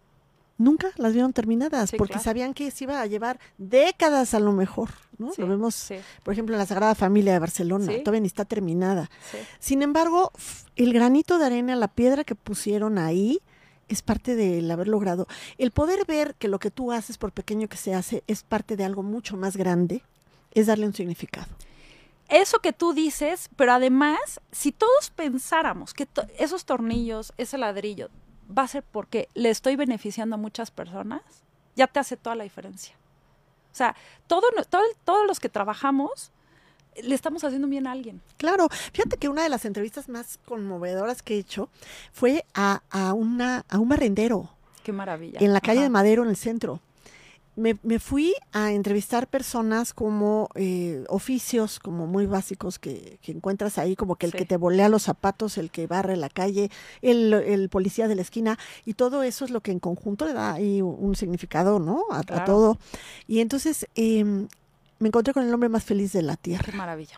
[0.58, 4.90] Nunca las vieron terminadas, porque sabían que se iba a llevar décadas a lo mejor,
[5.18, 5.32] ¿no?
[5.38, 5.88] lo vemos,
[6.22, 9.10] por ejemplo, en la Sagrada Familia de Barcelona, todavía ni está terminada.
[9.60, 10.34] Sin embargo,
[10.76, 13.40] el granito de arena, la piedra que pusieron ahí,
[13.90, 15.28] es parte del haber logrado.
[15.58, 18.78] El poder ver que lo que tú haces, por pequeño que se hace, es parte
[18.78, 20.04] de algo mucho más grande,
[20.54, 21.48] es darle un significado.
[22.30, 28.10] Eso que tú dices, pero además, si todos pensáramos que esos tornillos, ese ladrillo,
[28.56, 31.22] va a ser porque le estoy beneficiando a muchas personas,
[31.76, 32.96] ya te hace toda la diferencia.
[33.72, 33.96] O sea,
[34.28, 36.32] todo, todo, todos los que trabajamos
[37.04, 38.22] le estamos haciendo bien a alguien.
[38.38, 41.70] Claro, fíjate que una de las entrevistas más conmovedoras que he hecho
[42.12, 44.50] fue a, a una, a un marrendero.
[44.84, 45.40] Qué maravilla.
[45.42, 46.80] En la calle de Madero, en el centro.
[47.56, 53.78] Me, me, fui a entrevistar personas como eh, oficios, como muy básicos que, que, encuentras
[53.78, 56.72] ahí, como que el que te volea los zapatos, el que barre la calle,
[57.02, 60.32] el, el, policía de la esquina, y todo eso es lo que en conjunto le
[60.32, 62.06] da ahí un, significado, ¿no?
[62.12, 62.78] A, a, todo.
[63.28, 64.48] Y entonces eh,
[65.00, 66.66] me encontré con el hombre más feliz de la tierra.
[66.66, 67.16] Qué maravilla.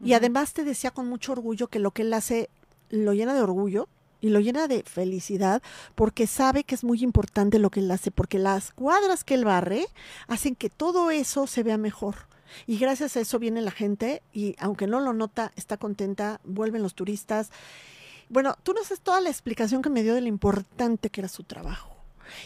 [0.00, 2.48] Y además te decía con mucho orgullo que lo que él hace
[2.90, 3.88] lo llena de orgullo
[4.20, 5.62] y lo llena de felicidad
[5.94, 9.44] porque sabe que es muy importante lo que él hace, porque las cuadras que él
[9.44, 9.86] barre
[10.28, 12.14] hacen que todo eso se vea mejor.
[12.66, 16.82] Y gracias a eso viene la gente y aunque no lo nota, está contenta, vuelven
[16.82, 17.50] los turistas.
[18.28, 21.28] Bueno, tú no sabes toda la explicación que me dio de lo importante que era
[21.28, 21.96] su trabajo.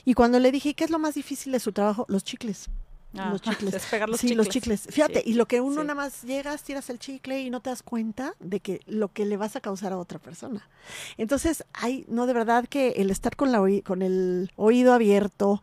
[0.04, 2.06] Y cuando le dije, ¿qué es lo más difícil de su trabajo?
[2.08, 2.68] Los chicles
[3.12, 3.72] los chicles.
[3.72, 4.46] Despegar los sí, chicles.
[4.46, 4.86] los chicles.
[4.90, 7.82] Fíjate, y lo que uno nada más llegas, tiras el chicle y no te das
[7.82, 10.68] cuenta de que lo que le vas a causar a otra persona.
[11.16, 15.62] Entonces, hay, no, de verdad que el estar con, la, con el oído abierto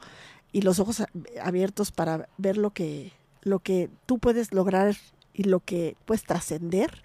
[0.51, 1.03] y los ojos
[1.41, 4.95] abiertos para ver lo que, lo que tú puedes lograr
[5.35, 7.01] y lo que puedes trascender,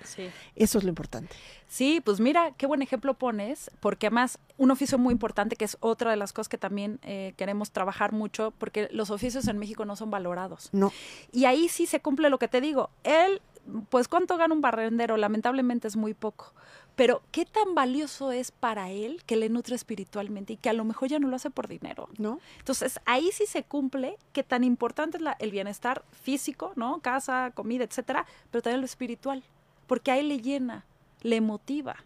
[0.54, 1.34] eso es lo importante.
[1.66, 5.76] Sí, pues mira, qué buen ejemplo pones, porque además un oficio muy importante, que es
[5.80, 9.84] otra de las cosas que también eh, queremos trabajar mucho, porque los oficios en México
[9.84, 10.68] no son valorados.
[10.72, 10.92] No.
[11.32, 12.90] Y ahí sí se cumple lo que te digo.
[13.02, 13.42] Él,
[13.88, 16.52] pues cuánto gana un barrendero, lamentablemente es muy poco.
[17.00, 20.84] Pero qué tan valioso es para él que le nutre espiritualmente y que a lo
[20.84, 22.10] mejor ya no lo hace por dinero.
[22.18, 22.40] ¿No?
[22.58, 27.00] Entonces ahí sí se cumple qué tan importante es la, el bienestar físico, ¿no?
[27.00, 29.42] Casa, comida, etcétera, pero también lo espiritual,
[29.86, 30.84] porque a él le llena
[31.22, 31.96] le motiva.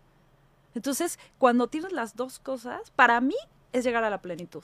[0.77, 3.35] Entonces, cuando tienes las dos cosas, para mí
[3.73, 4.63] es llegar a la plenitud.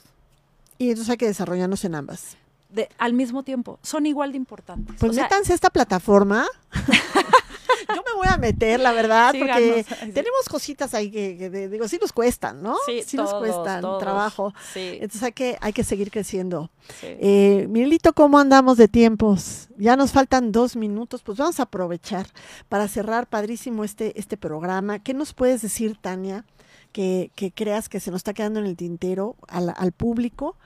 [0.78, 2.36] Y entonces hay que desarrollarnos en ambas.
[2.68, 4.94] De, al mismo tiempo, son igual de importantes.
[5.00, 6.46] Pues o métanse esta plataforma.
[7.94, 12.12] Yo me voy a meter, la verdad, porque tenemos cositas ahí que, digo, sí nos
[12.12, 12.76] cuestan, ¿no?
[12.86, 14.52] Sí, sí nos cuestan trabajo.
[14.72, 14.98] Sí.
[15.00, 16.70] Entonces hay que, hay que seguir creciendo.
[17.02, 19.68] Eh, Milito, ¿cómo andamos de tiempos?
[19.76, 22.26] Ya nos faltan dos minutos, pues vamos a aprovechar
[22.68, 24.98] para cerrar padrísimo este, este programa.
[24.98, 26.44] ¿Qué nos puedes decir, Tania,
[26.92, 30.56] que, que creas que se nos está quedando en el tintero al, al público?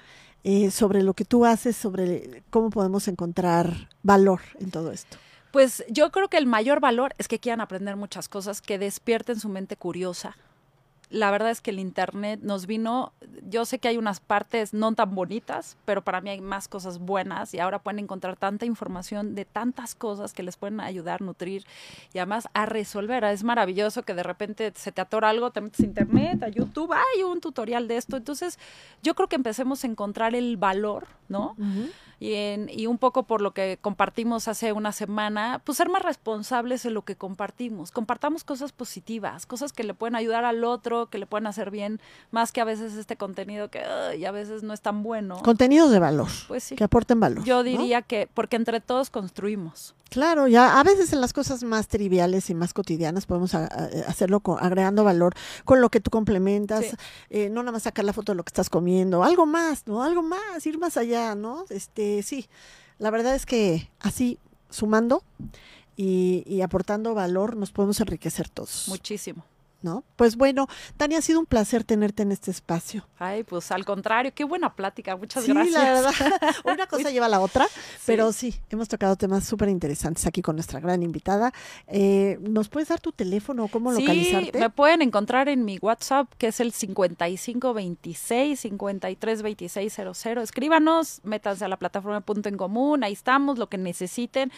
[0.47, 5.17] Eh, sobre lo que tú haces, sobre cómo podemos encontrar valor en todo esto.
[5.55, 9.39] Pues yo creo que el mayor valor es que quieran aprender muchas cosas, que despierten
[9.39, 10.37] su mente curiosa,
[11.15, 13.13] la verdad es que el Internet nos vino,
[13.49, 16.99] yo sé que hay unas partes no tan bonitas, pero para mí hay más cosas
[16.99, 21.65] buenas y ahora pueden encontrar tanta información de tantas cosas que les pueden ayudar, nutrir
[22.13, 23.23] y además a resolver.
[23.25, 26.93] Es maravilloso que de repente se te atora algo, te metes a Internet, a YouTube,
[26.93, 28.17] hay un tutorial de esto.
[28.17, 28.59] Entonces
[29.03, 31.55] yo creo que empecemos a encontrar el valor, ¿no?
[32.25, 36.01] Y, en, y un poco por lo que compartimos hace una semana, pues ser más
[36.01, 37.91] responsables en lo que compartimos.
[37.91, 42.01] Compartamos cosas positivas, cosas que le pueden ayudar al otro, que le pueden hacer bien,
[42.31, 45.37] más que a veces este contenido que a veces no es tan bueno.
[45.43, 46.29] Contenidos de valor.
[46.49, 46.77] Pues sí.
[46.77, 47.45] Que aporten valor.
[47.45, 49.95] Yo diría que, porque entre todos construimos.
[50.15, 55.03] Claro, ya a veces en las cosas más triviales y más cotidianas podemos hacerlo agregando
[55.03, 56.85] valor con lo que tú complementas,
[57.31, 60.05] eh, no nada más sacar la foto de lo que estás comiendo, algo más, ¿no?
[60.05, 61.65] Algo más, ir más allá, ¿no?
[61.69, 62.47] Este, sí,
[62.99, 64.39] la verdad es que así
[64.71, 65.23] sumando
[65.97, 68.87] y, y aportando valor nos podemos enriquecer todos.
[68.89, 69.45] Muchísimo.
[69.85, 70.03] ¿No?
[70.17, 70.67] Pues bueno,
[70.97, 73.07] Tania, ha sido un placer tenerte en este espacio.
[73.19, 75.75] Ay, pues al contrario, qué buena plática, muchas gracias.
[75.75, 76.13] La verdad,
[76.65, 77.67] una cosa lleva a la otra,
[78.07, 81.53] pero sí, hemos tocado temas súper interesantes aquí con nuestra gran invitada.
[81.87, 84.59] Eh, ¿Nos puedes dar tu teléfono o cómo sí, localizarte?
[84.59, 90.27] me pueden encontrar en mi WhatsApp, que es el 5526 532600.
[90.43, 94.51] Escríbanos, métanse a la plataforma Punto en Común, ahí estamos, lo que necesiten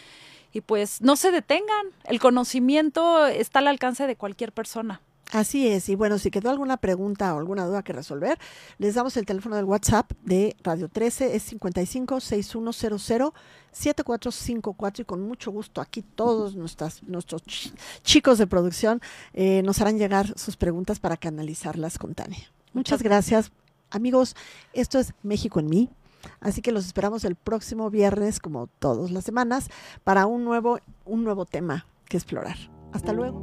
[0.57, 1.87] y pues no se detengan.
[2.05, 5.03] El conocimiento está al alcance de cualquier persona.
[5.33, 8.39] Así es, y bueno, si quedó alguna pregunta o alguna duda que resolver,
[8.79, 13.33] les damos el teléfono del WhatsApp de Radio 13, es 55 6100
[13.73, 17.43] 7454 y con mucho gusto aquí todos nuestras, nuestros
[18.03, 19.03] chicos de producción
[19.35, 22.51] eh, nos harán llegar sus preguntas para canalizarlas con Tania.
[22.73, 23.51] Muchas gracias,
[23.91, 24.37] amigos.
[24.73, 25.91] Esto es México en mí.
[26.41, 29.69] Así que los esperamos el próximo viernes, como todas las semanas,
[30.05, 32.57] para un nuevo, un nuevo tema que explorar.
[32.93, 33.43] Hasta luego.